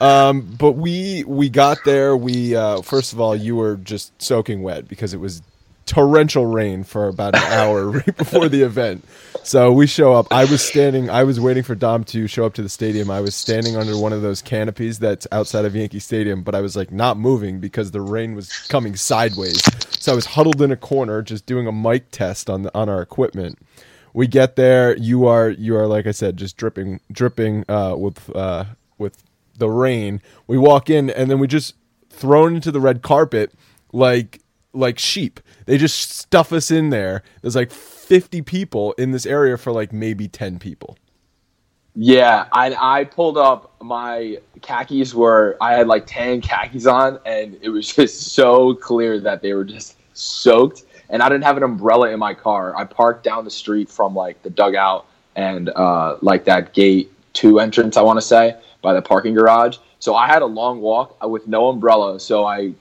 [0.00, 2.16] Um, but we we got there.
[2.16, 5.40] We uh, first of all, you were just soaking wet because it was
[5.86, 9.04] torrential rain for about an hour right before the event.
[9.42, 10.26] So we show up.
[10.32, 11.08] I was standing.
[11.08, 13.10] I was waiting for Dom to show up to the stadium.
[13.10, 16.60] I was standing under one of those canopies that's outside of Yankee Stadium, but I
[16.60, 19.62] was like not moving because the rain was coming sideways.
[20.02, 22.88] So I was huddled in a corner, just doing a mic test on the, on
[22.88, 23.58] our equipment.
[24.12, 24.96] We get there.
[24.96, 28.64] You are you are like I said, just dripping dripping uh, with uh,
[28.98, 29.22] with
[29.56, 30.20] the rain.
[30.46, 31.74] We walk in and then we just
[32.10, 33.52] thrown into the red carpet
[33.92, 34.40] like
[34.72, 35.40] like sheep.
[35.66, 37.22] They just stuff us in there.
[37.42, 40.96] There's like 50 people in this area for like maybe 10 people.
[41.98, 47.56] Yeah, I I pulled up my khakis were I had like tan khakis on, and
[47.62, 51.62] it was just so clear that they were just soaked, and I didn't have an
[51.62, 52.76] umbrella in my car.
[52.76, 55.06] I parked down the street from like the dugout
[55.36, 59.78] and uh, like that gate two entrance, I want to say, by the parking garage.
[59.98, 62.20] So I had a long walk with no umbrella.
[62.20, 62.72] So I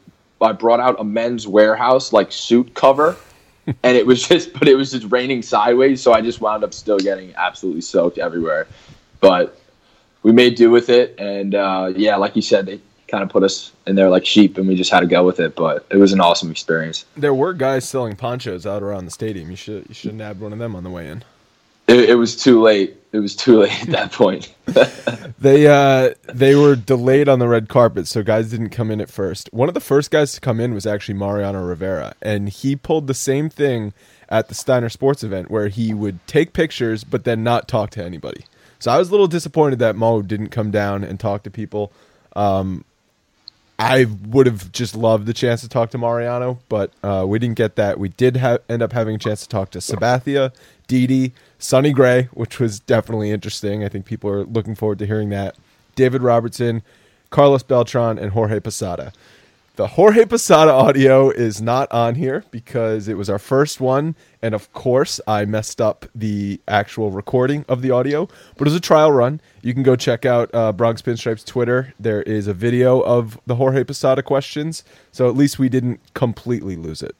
[0.41, 3.15] I brought out a men's warehouse like suit cover,
[3.67, 6.01] and it was just but it was just raining sideways.
[6.01, 8.67] So I just wound up still getting absolutely soaked everywhere.
[9.21, 9.59] But
[10.23, 13.43] we made do with it, and uh, yeah, like you said, they kind of put
[13.43, 15.55] us in there like sheep, and we just had to go with it.
[15.55, 17.05] But it was an awesome experience.
[17.15, 19.49] There were guys selling ponchos out around the stadium.
[19.49, 21.23] You should you should have nabbed one of them on the way in.
[21.87, 22.97] It, it was too late.
[23.15, 24.53] It was too late at that point.
[25.37, 29.09] They uh they were delayed on the red carpet, so guys didn't come in at
[29.09, 29.47] first.
[29.53, 33.05] One of the first guys to come in was actually Mariano Rivera, and he pulled
[33.05, 33.93] the same thing
[34.27, 38.03] at the Steiner Sports event where he would take pictures but then not talk to
[38.03, 38.45] anybody.
[38.79, 41.91] So I was a little disappointed that Mo didn't come down and talk to people.
[42.35, 42.85] Um,
[43.77, 47.57] I would have just loved the chance to talk to Mariano, but uh, we didn't
[47.57, 47.99] get that.
[47.99, 50.53] We did ha- end up having a chance to talk to Sabathia,
[50.87, 53.83] Didi, Sonny Gray, which was definitely interesting.
[53.83, 55.55] I think people are looking forward to hearing that.
[55.95, 56.83] David Robertson,
[57.29, 59.13] Carlos Beltran, and Jorge Posada.
[59.77, 64.55] The Jorge Posada audio is not on here because it was our first one, and
[64.55, 68.27] of course, I messed up the actual recording of the audio.
[68.55, 69.41] But it was a trial run.
[69.61, 71.93] You can go check out uh, Bronx Pinstripes Twitter.
[71.99, 76.77] There is a video of the Jorge Posada questions, so at least we didn't completely
[76.77, 77.13] lose it.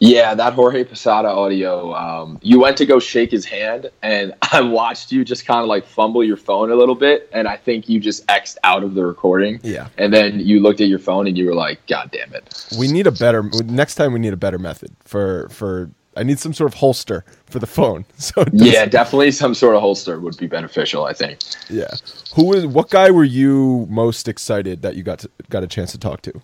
[0.00, 1.92] Yeah, that Jorge Posada audio.
[1.94, 5.66] Um, you went to go shake his hand, and I watched you just kind of
[5.66, 8.94] like fumble your phone a little bit, and I think you just xed out of
[8.94, 9.58] the recording.
[9.62, 9.88] Yeah.
[9.98, 12.90] And then you looked at your phone and you were like, "God damn it!" We
[12.90, 14.12] need a better next time.
[14.12, 15.90] We need a better method for for.
[16.16, 18.04] I need some sort of holster for the phone.
[18.16, 21.04] So Yeah, definitely some sort of holster would be beneficial.
[21.04, 21.38] I think.
[21.70, 21.90] yeah.
[22.34, 25.92] Who was what guy were you most excited that you got to, got a chance
[25.92, 26.42] to talk to?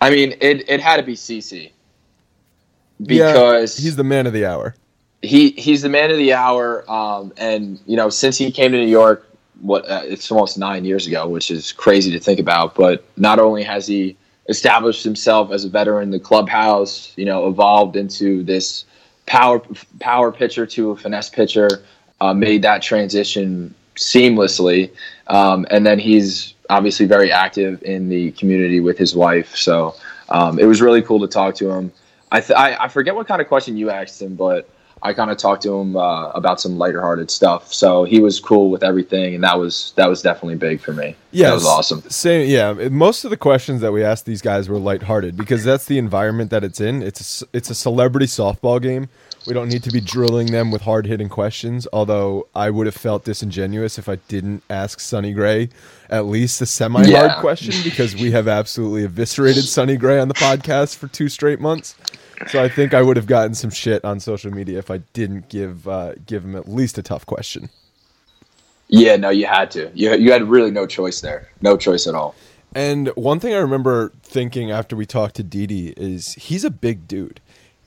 [0.00, 1.70] I mean, it it had to be CC
[3.00, 4.74] Yeah, because he's the man of the hour.
[5.22, 6.90] he he's the man of the hour.
[6.90, 9.26] Um, and you know, since he came to New York,
[9.60, 12.74] what uh, it's almost nine years ago, which is crazy to think about.
[12.74, 14.16] But not only has he
[14.48, 18.84] established himself as a veteran in the clubhouse, you know, evolved into this
[19.26, 19.62] power
[19.98, 21.68] power pitcher to a finesse pitcher,
[22.20, 24.90] uh, made that transition seamlessly,
[25.28, 29.56] um, and then he's obviously very active in the community with his wife.
[29.56, 29.94] So
[30.28, 31.92] um, it was really cool to talk to him.
[32.32, 34.68] I, th- I I forget what kind of question you asked him, but
[35.02, 37.72] I kind of talked to him uh, about some lighter-hearted stuff.
[37.72, 41.16] So he was cool with everything, and that was that was definitely big for me.
[41.32, 42.02] Yeah, that was awesome.
[42.10, 42.72] Same, yeah.
[42.90, 46.50] Most of the questions that we asked these guys were lighthearted because that's the environment
[46.50, 47.02] that it's in.
[47.02, 49.08] It's a, it's a celebrity softball game.
[49.46, 51.88] We don't need to be drilling them with hard hitting questions.
[51.94, 55.70] Although I would have felt disingenuous if I didn't ask Sonny Gray
[56.10, 57.40] at least a semi hard Yeah.
[57.40, 61.94] question because we have absolutely eviscerated Sonny Gray on the podcast for two straight months.
[62.48, 65.48] So I think I would have gotten some shit on social media if I didn't
[65.48, 67.68] give uh, give him at least a tough question.
[68.88, 69.90] Yeah, no, you had to.
[69.94, 71.48] You you had really no choice there.
[71.60, 72.34] No choice at all.
[72.74, 77.06] And one thing I remember thinking after we talked to Didi is he's a big
[77.08, 77.40] dude.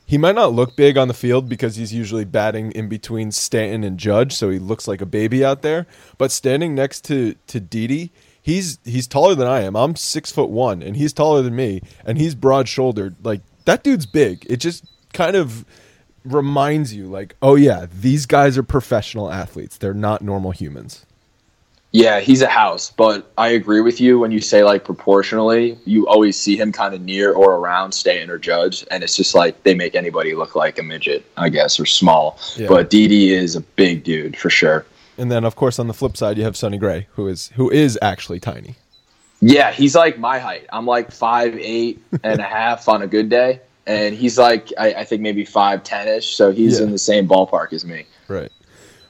[0.05, 3.83] He might not look big on the field because he's usually batting in between Stanton
[3.83, 5.87] and Judge, so he looks like a baby out there.
[6.17, 9.75] But standing next to to Didi, he's he's taller than I am.
[9.75, 13.15] I'm six foot one, and he's taller than me, and he's broad shouldered.
[13.23, 14.45] Like that dude's big.
[14.49, 15.65] It just kind of
[16.25, 19.77] reminds you, like, oh yeah, these guys are professional athletes.
[19.77, 21.05] They're not normal humans.
[21.95, 26.07] Yeah, he's a house, but I agree with you when you say like proportionally, you
[26.07, 29.61] always see him kind of near or around Stanton or Judge, and it's just like
[29.61, 32.39] they make anybody look like a midget, I guess, or small.
[32.55, 32.67] Yeah.
[32.67, 34.87] But Didi is a big dude for sure.
[35.19, 37.69] And then, of course, on the flip side, you have Sonny Gray, who is who
[37.69, 38.73] is actually tiny.
[39.45, 40.67] Yeah, he's like my height.
[40.71, 44.93] I'm like five eight and a half on a good day, and he's like I,
[44.93, 46.35] I think maybe five ten ish.
[46.35, 46.85] So he's Yeah.
[46.85, 48.05] in the same ballpark as me.
[48.27, 48.51] Right.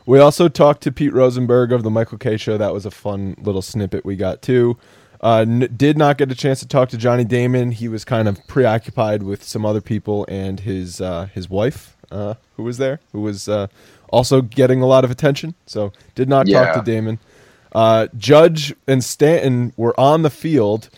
[0.05, 2.57] We also talked to Pete Rosenberg of the Michael Kay Show.
[2.57, 4.77] That was a fun little snippet we got too.
[5.21, 7.71] Uh, n- did not get a chance to talk to Johnny Damon.
[7.71, 12.33] He was kind of preoccupied with some other people and his uh, his wife, uh,
[12.57, 13.67] who was there, who was uh,
[14.09, 15.53] also getting a lot of attention.
[15.67, 16.65] So did not Yeah.
[16.65, 17.19] talk to Damon.
[17.73, 20.89] Uh, Judge and Stanton were on the field.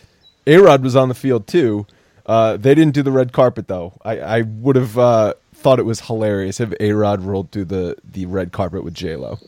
[0.46, 1.86] A Rod was on the field too.
[2.26, 3.94] Uh, they didn't do the red carpet though.
[4.04, 7.96] I, I would have uh, thought it was hilarious if A Rod rolled through the,
[8.04, 9.38] the red carpet with J Lo.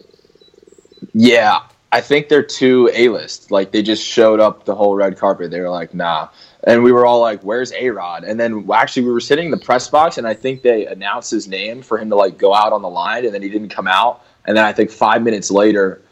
[1.13, 1.61] Yeah,
[1.93, 3.51] I think they're too A list.
[3.51, 5.51] Like they just showed up the whole red carpet.
[5.51, 6.29] They were like, nah.
[6.65, 9.51] And we were all like, "Where's A Rod?" And then actually, we were sitting in
[9.53, 12.53] the press box, and I think they announced his name for him to like go
[12.53, 14.25] out on the line, and then he didn't come out.
[14.45, 16.03] And then I think five minutes later,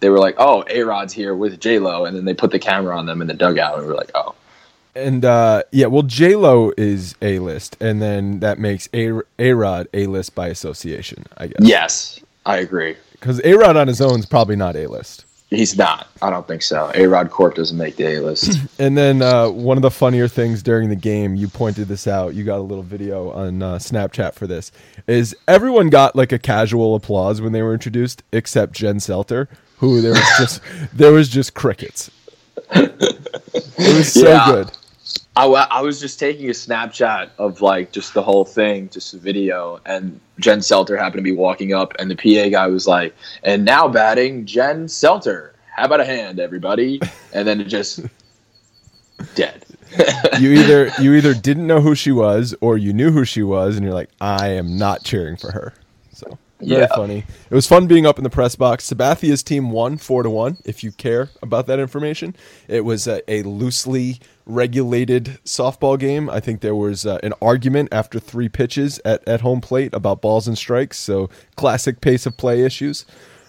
[0.00, 2.58] they were like, "Oh, A Rod's here with J Lo," and then they put the
[2.58, 4.34] camera on them in the dugout, and we were like, "Oh."
[4.94, 9.52] And uh, yeah, well, J Lo is a list, and then that makes a A
[9.52, 11.56] Rod a list by association, I guess.
[11.60, 12.96] Yes, I agree.
[13.12, 15.24] because A Rod on his own is probably not a list.
[15.50, 16.08] He's not.
[16.22, 16.90] I don't think so.
[16.96, 18.58] A Rod Corp doesn't make the A list.
[18.80, 22.34] And then uh, one of the funnier things during the game, you pointed this out.
[22.34, 24.72] You got a little video on uh, Snapchat for this.
[25.06, 29.46] Is everyone got like a casual applause when they were introduced, except Jen Selter,
[29.78, 30.60] who there was just
[30.92, 32.10] there was just crickets.
[32.70, 34.46] It was so Yeah.
[34.46, 34.72] good.
[35.36, 39.18] I, I was just taking a Snapchat of like just the whole thing, just a
[39.18, 43.14] video, and Jen Selter happened to be walking up, and the PA guy was like,
[43.42, 45.50] "And now batting, Jen Selter.
[45.74, 47.00] How about a hand, everybody?"
[47.34, 48.00] And then it just
[49.34, 49.64] dead.
[50.40, 53.76] You either you either didn't know who she was, or you knew who she was,
[53.76, 55.74] and you're like, I am not cheering for her.
[56.60, 56.86] Very Yeah.
[56.94, 57.24] funny.
[57.50, 58.84] It was fun being up in the press box.
[58.84, 60.56] Sabathia's team won four to one.
[60.64, 62.34] If you care about that information,
[62.66, 66.30] it was a, a loosely regulated softball game.
[66.30, 70.22] I think there was uh, an argument after three pitches at, at home plate about
[70.22, 70.98] balls and strikes.
[70.98, 73.04] So classic pace of play issues.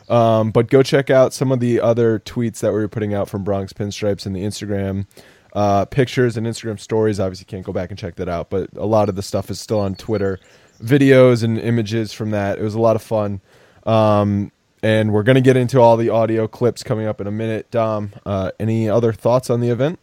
[0.10, 3.30] Um, but go check out some of the other tweets that we were putting out
[3.30, 5.06] from Bronx Pinstripes and the Instagram
[5.54, 7.20] uh, pictures and Instagram stories.
[7.20, 9.60] Obviously, can't go back and check that out, but a lot of the stuff is
[9.60, 10.40] still on Twitter.
[10.82, 12.60] Videos and images from that.
[12.60, 13.42] It was a lot of fun.
[13.86, 14.52] Um,
[14.84, 17.70] and we're going to get into all the audio clips coming up in a minute.
[17.72, 20.00] Dom, uh, any other thoughts on the event?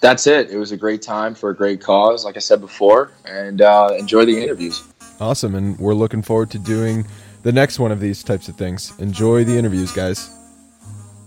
[0.00, 0.50] That's it.
[0.50, 3.90] It was a great time for a great cause, like I said before, and uh,
[3.96, 4.82] enjoy the interviews.
[5.20, 5.54] Awesome.
[5.54, 7.06] And we're looking forward to doing
[7.42, 8.98] the next one of these types of things.
[8.98, 10.28] Enjoy the interviews, guys.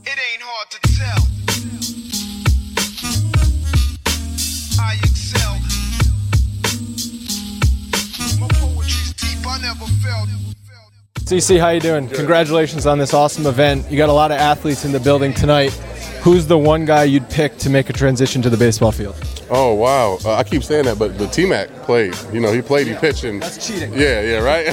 [0.04, 1.45] It ain't hard to tell.
[11.26, 12.08] CC, how you doing?
[12.08, 13.90] Congratulations on this awesome event.
[13.90, 15.72] You got a lot of athletes in the building tonight.
[16.22, 19.16] Who's the one guy you'd pick to make a transition to the baseball field?
[19.50, 20.18] Oh wow!
[20.24, 22.16] Uh, I keep saying that, but the T Mac played.
[22.32, 22.86] You know, he played.
[22.86, 23.24] He pitched.
[23.24, 23.94] And, That's cheating.
[23.94, 24.68] Yeah, yeah, right.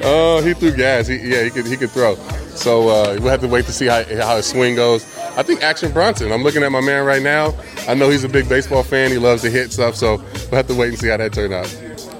[0.04, 1.06] Oh, he threw gas.
[1.06, 1.66] He, yeah, he could.
[1.66, 2.14] He could throw.
[2.54, 5.04] So uh, we'll have to wait to see how, how his swing goes.
[5.36, 6.32] I think Action Bronson.
[6.32, 7.54] I'm looking at my man right now.
[7.86, 9.10] I know he's a big baseball fan.
[9.10, 9.94] He loves to hit stuff.
[9.94, 11.68] So we'll have to wait and see how that turned out.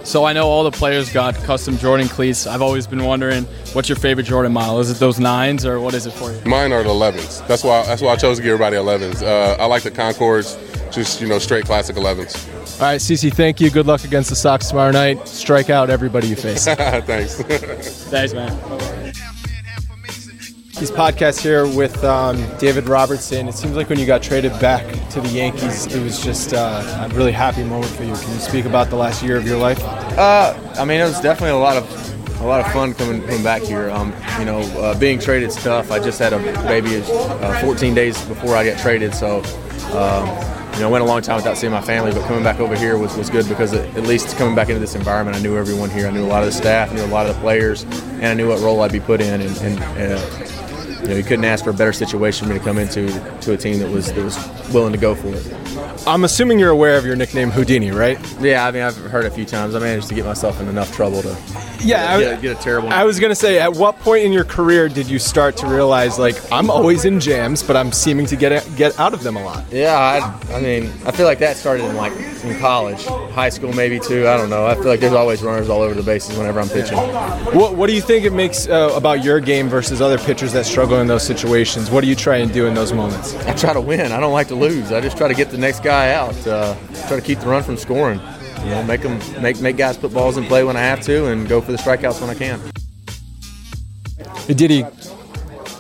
[0.09, 2.47] So I know all the players got custom Jordan cleats.
[2.47, 3.45] I've always been wondering,
[3.75, 4.81] what's your favorite Jordan model?
[4.81, 6.41] Is it those nines or what is it for you?
[6.47, 7.47] Mine are the 11s.
[7.47, 7.85] That's why.
[7.85, 9.23] That's why I chose to give everybody 11s.
[9.23, 10.57] Uh, I like the Concords.
[10.91, 12.81] Just you know, straight classic 11s.
[12.81, 13.69] All right, CC, thank you.
[13.69, 15.29] Good luck against the Sox tomorrow night.
[15.29, 16.65] Strike out everybody you face.
[16.65, 17.43] Thanks.
[17.43, 19.13] Thanks, man.
[20.79, 23.49] These podcast here with um, David Robertson.
[23.49, 27.09] It seems like when you got traded back to the Yankees, it was just uh,
[27.11, 28.15] a really happy moment for you.
[28.15, 29.83] Can you speak about the last year of your life?
[29.83, 33.43] Uh, I mean, it was definitely a lot of a lot of fun coming coming
[33.43, 33.91] back here.
[33.91, 35.91] Um, you know, uh, being traded is tough.
[35.91, 39.39] I just had a baby uh, 14 days before I got traded, so
[39.97, 40.29] um,
[40.79, 42.13] you know, went a long time without seeing my family.
[42.13, 44.79] But coming back over here was, was good because it, at least coming back into
[44.79, 46.07] this environment, I knew everyone here.
[46.07, 48.27] I knew a lot of the staff, I knew a lot of the players, and
[48.27, 49.41] I knew what role I'd be put in.
[49.41, 49.81] And, and
[50.13, 53.09] uh, you know, you couldn't ask for a better situation for me to come into
[53.43, 54.37] to a team that was that was
[54.73, 56.07] willing to go for it.
[56.07, 58.19] I'm assuming you're aware of your nickname Houdini, right?
[58.41, 59.75] Yeah, I mean, I've heard it a few times.
[59.75, 61.37] I managed to get myself in enough trouble to
[61.81, 62.89] Yeah, I- get, get a terrible.
[62.89, 66.19] I was gonna say, at what point in your career did you start to realize,
[66.19, 69.45] like, I'm always in jams, but I'm seeming to get get out of them a
[69.45, 69.65] lot?
[69.71, 72.13] Yeah, I, I mean, I feel like that started in like
[72.45, 74.27] in college, high school maybe too.
[74.29, 74.67] I don't know.
[74.67, 76.97] I feel like there's always runners all over the bases whenever I'm pitching.
[77.55, 80.65] What What do you think it makes uh, about your game versus other pitchers that
[80.89, 81.91] struggle in those situations?
[81.91, 83.35] What do you try and do in those moments?
[83.45, 84.11] I try to win.
[84.11, 84.91] I don't like to lose.
[84.91, 86.35] I just try to get the next guy out.
[86.47, 86.75] Uh,
[87.09, 88.19] try to keep the run from scoring.
[88.61, 91.27] You know, make them make make guys put balls in play when I have to,
[91.27, 92.59] and go for the strikeouts when I can.
[94.47, 94.81] Hey, Didi,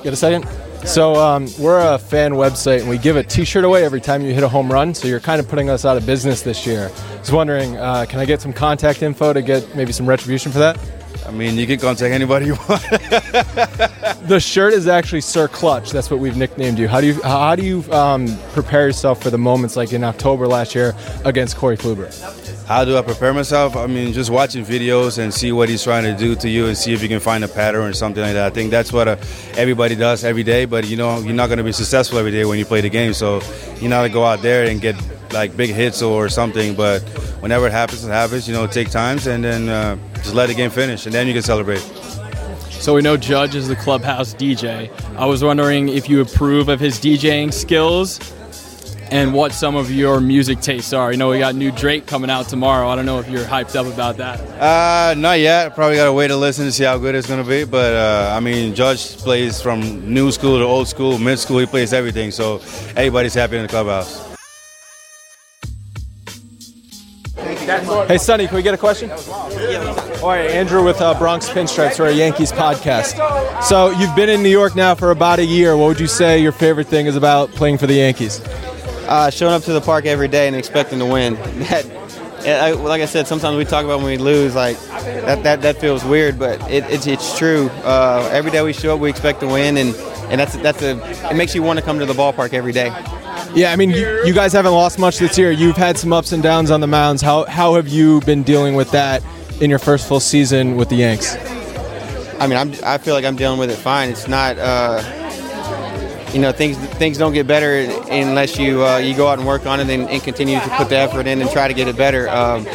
[0.02, 0.46] get a second?
[0.84, 4.34] So um, we're a fan website, and we give a T-shirt away every time you
[4.34, 4.92] hit a home run.
[4.92, 6.90] So you're kind of putting us out of business this year.
[6.92, 10.52] I was wondering, uh, can I get some contact info to get maybe some retribution
[10.52, 10.78] for that?
[11.26, 12.82] I mean, you can contact anybody you want.
[14.28, 15.90] The shirt is actually Sir Clutch.
[15.90, 16.86] That's what we've nicknamed you.
[16.86, 20.46] How do you how do you um, prepare yourself for the moments like in October
[20.46, 20.94] last year
[21.24, 22.08] against Corey Kluber?
[22.66, 23.76] How do I prepare myself?
[23.76, 26.76] I mean, just watching videos and see what he's trying to do to you and
[26.76, 28.44] see if you can find a pattern or something like that.
[28.44, 29.16] I think that's what uh,
[29.56, 32.44] everybody does every day, but you know, you're not going to be successful every day
[32.44, 33.14] when you play the game.
[33.14, 33.40] So
[33.80, 34.96] you know to go out there and get
[35.32, 37.00] like big hits or something, but
[37.40, 38.48] whenever it happens, it happens.
[38.48, 41.32] You know, take times and then uh, just let the game finish, and then you
[41.32, 41.80] can celebrate.
[42.70, 44.90] So we know Judge is the clubhouse DJ.
[45.16, 48.20] I was wondering if you approve of his DJing skills
[49.10, 51.10] and what some of your music tastes are.
[51.10, 52.88] You know, we got new Drake coming out tomorrow.
[52.88, 54.40] I don't know if you're hyped up about that.
[54.60, 55.74] Uh, not yet.
[55.74, 57.64] Probably got to wait to listen to see how good it's going to be.
[57.64, 61.58] But uh, I mean, Judge plays from new school to old school, mid school.
[61.58, 62.30] He plays everything.
[62.30, 62.56] So
[62.96, 64.27] everybody's happy in the clubhouse.
[67.68, 69.10] Hey, Sonny, can we get a question?
[69.10, 73.62] All right, Andrew with uh, Bronx Pinstripes for a Yankees podcast.
[73.62, 75.76] So you've been in New York now for about a year.
[75.76, 78.40] What would you say your favorite thing is about playing for the Yankees?
[79.06, 81.36] Uh, showing up to the park every day and expecting to win.
[82.40, 85.60] That, I- like I said, sometimes we talk about when we lose, like that, that,
[85.62, 87.68] that feels weird, but it, it's, it's true.
[87.82, 89.94] Uh, every day we show up, we expect to win, and,
[90.30, 90.92] and that's that's a
[91.30, 92.90] it makes you want to come to the ballpark every day.
[93.54, 95.50] Yeah, I mean, you, you guys haven't lost much this year.
[95.50, 97.22] You've had some ups and downs on the mounds.
[97.22, 99.22] How, how have you been dealing with that
[99.60, 101.36] in your first full season with the Yanks?
[102.40, 104.10] I mean, I'm, I feel like I'm dealing with it fine.
[104.10, 105.02] It's not, uh,
[106.32, 109.66] you know, things things don't get better unless you uh, you go out and work
[109.66, 111.96] on it and, and continue to put the effort in and try to get it
[111.96, 112.28] better.
[112.28, 112.66] Um,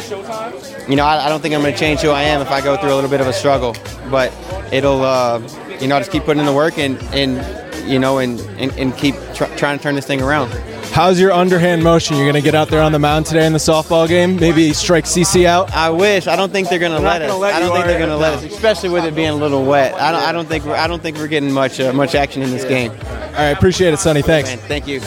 [0.88, 2.60] you know, I, I don't think I'm going to change who I am if I
[2.60, 3.76] go through a little bit of a struggle,
[4.10, 4.34] but
[4.72, 5.38] it'll, uh,
[5.80, 7.38] you know, I'll just keep putting in the work and, and
[7.86, 10.50] you know, and, and, and keep tr- trying to turn this thing around.
[10.92, 12.16] How's your underhand motion?
[12.16, 14.36] You're going to get out there on the mound today in the softball game?
[14.36, 15.72] Maybe strike CC out?
[15.72, 16.26] I wish.
[16.28, 17.28] I don't think they're going to They're let us.
[17.28, 19.34] gonna let I don't think they're going to let us, especially with it being a
[19.34, 19.94] little wet.
[19.94, 20.22] I don't.
[20.22, 20.64] I don't think.
[20.64, 22.90] We're, I don't think we're getting much uh, much action in this game.
[22.92, 24.22] All right, appreciate it, Sonny.
[24.22, 24.50] Thanks.
[24.50, 25.00] Man, thank you.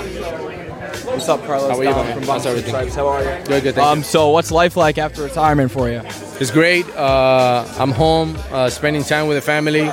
[0.00, 1.70] What's up, Carlos?
[1.70, 2.18] How are you, Dom man?
[2.18, 2.70] From How's everything?
[2.70, 2.94] Stripes.
[2.94, 3.44] How are you?
[3.44, 3.78] Good, good.
[3.78, 6.00] Um, so what's life like after retirement for you?
[6.40, 6.88] It's great.
[6.96, 9.92] Uh, I'm home, uh, spending time with the family,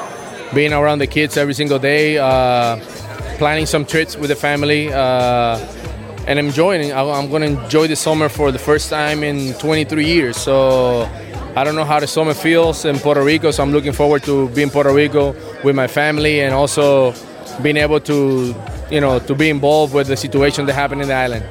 [0.56, 2.78] being around the kids every single day, uh,
[3.38, 5.58] planning some trips with the family, uh,
[6.26, 6.94] and enjoying.
[6.94, 10.38] I'm going to enjoy the summer for the first time in 23 years.
[10.38, 11.02] So
[11.58, 14.48] I don't know how the summer feels in Puerto Rico, so I'm looking forward to
[14.52, 15.36] being Puerto Rico
[15.66, 17.14] with my family and also
[17.62, 18.56] being able to,
[18.90, 21.44] you know, to be involved with the situation that happened in the island.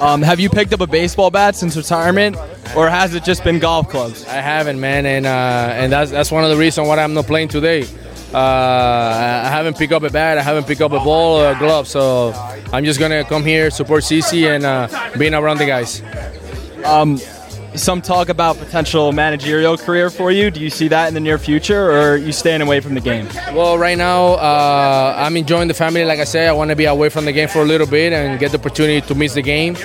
[0.00, 2.36] Um, have you picked up a baseball bat since retirement,
[2.76, 4.24] or has it just been golf clubs?
[4.26, 7.26] I haven't, man, and uh, and that's that's one of the reasons why I'm not
[7.26, 7.82] playing today.
[8.32, 11.58] Uh, I haven't picked up a bat, I haven't picked up a ball or a
[11.58, 12.32] glove, so
[12.72, 14.88] I'm just gonna come here, support CC, and uh,
[15.18, 16.02] being around the guys.
[16.84, 17.18] Um,
[17.78, 20.50] some talk about potential managerial career for you.
[20.50, 23.00] Do you see that in the near future, or are you staying away from the
[23.00, 23.28] game?
[23.52, 26.04] Well, right now uh, I'm enjoying the family.
[26.04, 28.12] Like I said, I want to be away from the game for a little bit
[28.12, 29.76] and get the opportunity to miss the game.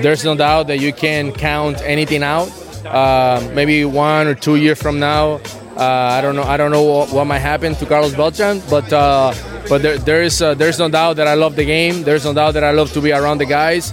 [0.00, 2.48] There's no doubt that you can count anything out.
[2.84, 5.40] Uh, maybe one or two years from now,
[5.76, 6.42] uh, I don't know.
[6.42, 9.34] I don't know what, what might happen to Carlos Beltran, but uh,
[9.68, 12.02] but there, there is uh, there's no doubt that I love the game.
[12.02, 13.92] There's no doubt that I love to be around the guys,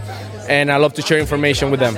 [0.49, 1.95] and I love to share information with them.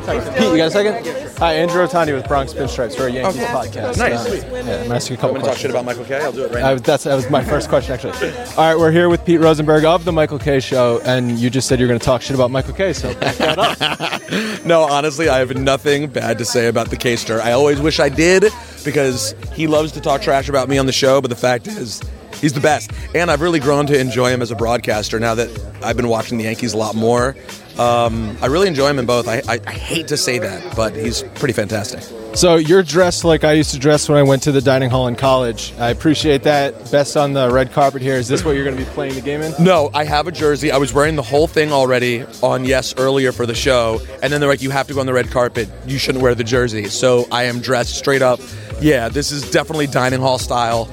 [0.00, 1.38] Pete, you got a second?
[1.38, 3.98] Hi, Andrew Rotondi with Bronx Pinstripes for a Yankees podcast.
[3.98, 4.26] Nice.
[4.26, 6.20] Uh, yeah, I'm asking a couple I'm gonna talk shit about Michael Kay.
[6.22, 6.72] I'll do it right I now.
[6.74, 8.12] was- that's that was my first question actually.
[8.56, 11.68] All right, we're here with Pete Rosenberg of the Michael Kay Show, and you just
[11.68, 12.92] said you're going to talk shit about Michael Kay.
[12.92, 14.64] So back that up.
[14.64, 17.40] no, honestly, I have nothing bad to say about the K-Star.
[17.40, 18.44] I always wish I did
[18.84, 22.00] because he loves to talk trash about me on the show, but the fact is,
[22.40, 22.90] he's the best.
[23.14, 25.48] And I've really grown to enjoy him as a broadcaster now that
[25.82, 27.36] I've been watching the Yankees a lot more.
[27.78, 29.28] Um, I really enjoy him in both.
[29.28, 32.02] I, I, I hate to say that, but he's pretty fantastic.
[32.34, 35.08] So you're dressed like I used to dress when I went to the dining hall
[35.08, 35.72] in college.
[35.78, 36.90] I appreciate that.
[36.90, 38.14] Best on the red carpet here.
[38.14, 39.52] Is this what you're going to be playing the game in?
[39.58, 40.70] No, I have a jersey.
[40.70, 44.40] I was wearing the whole thing already on YES earlier for the show, and then
[44.40, 45.68] they're like, "You have to go on the red carpet.
[45.86, 48.40] You shouldn't wear the jersey." So I am dressed straight up.
[48.80, 50.88] Yeah, this is definitely dining hall style.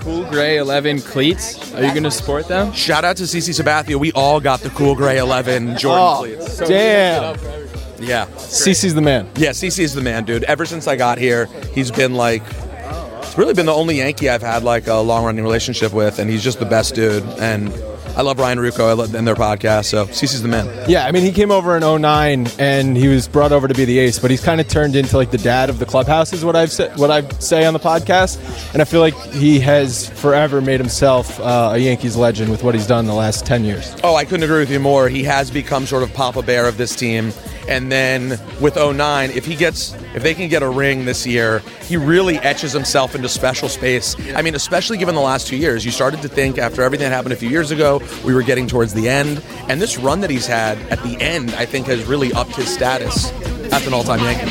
[0.00, 1.74] Cool gray 11 cleats.
[1.74, 2.72] Are you going to sport them?
[2.72, 3.96] Shout out to CC Sabathia.
[3.96, 6.58] We all got the cool gray 11 Jordan Oh, cleats.
[6.58, 7.36] damn.
[8.02, 8.26] Yeah.
[8.36, 9.28] CC's the man.
[9.36, 10.44] Yeah, CC is the man, dude.
[10.44, 12.42] Ever since I got here, he's been like,
[13.22, 16.30] it's really been the only Yankee I've had like a long running relationship with, and
[16.30, 17.22] he's just the best dude.
[17.38, 17.68] And
[18.16, 18.88] I love Ryan Ruocco.
[18.88, 19.86] I love and their podcast.
[19.86, 20.66] So CC's the man.
[20.88, 23.84] Yeah, I mean, he came over in 09 and he was brought over to be
[23.84, 26.44] the ace, but he's kind of turned into like the dad of the clubhouse, is
[26.44, 28.38] what I've said, what I say on the podcast.
[28.72, 32.74] And I feel like he has forever made himself uh, a Yankees legend with what
[32.74, 33.94] he's done the last 10 years.
[34.02, 35.08] Oh, I couldn't agree with you more.
[35.08, 37.32] He has become sort of Papa Bear of this team.
[37.70, 41.60] And then with 09, if he gets, if they can get a ring this year,
[41.84, 44.16] he really etches himself into special space.
[44.34, 47.14] I mean, especially given the last two years, you started to think after everything that
[47.14, 49.40] happened a few years ago, we were getting towards the end.
[49.68, 52.68] And this run that he's had at the end, I think, has really upped his
[52.68, 53.32] status
[53.72, 54.50] as an all-time Yankee.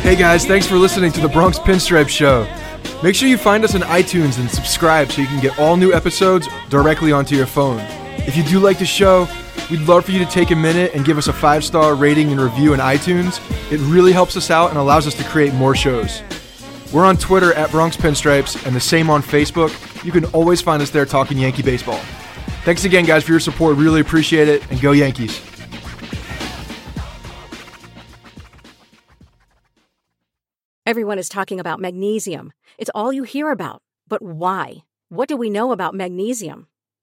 [0.00, 2.48] Hey guys, thanks for listening to the Bronx Pinstripe Show.
[3.04, 5.92] Make sure you find us on iTunes and subscribe so you can get all new
[5.92, 7.78] episodes directly onto your phone.
[8.26, 9.28] If you do like the show,
[9.70, 12.30] we'd love for you to take a minute and give us a five star rating
[12.30, 13.40] and review in iTunes.
[13.72, 16.22] It really helps us out and allows us to create more shows.
[16.92, 19.72] We're on Twitter at Bronx Pinstripes and the same on Facebook.
[20.04, 22.00] You can always find us there talking Yankee baseball.
[22.64, 23.76] Thanks again, guys, for your support.
[23.76, 25.40] Really appreciate it, and go Yankees.
[30.84, 32.52] Everyone is talking about magnesium.
[32.76, 33.80] It's all you hear about.
[34.08, 34.78] But why?
[35.08, 36.66] What do we know about magnesium?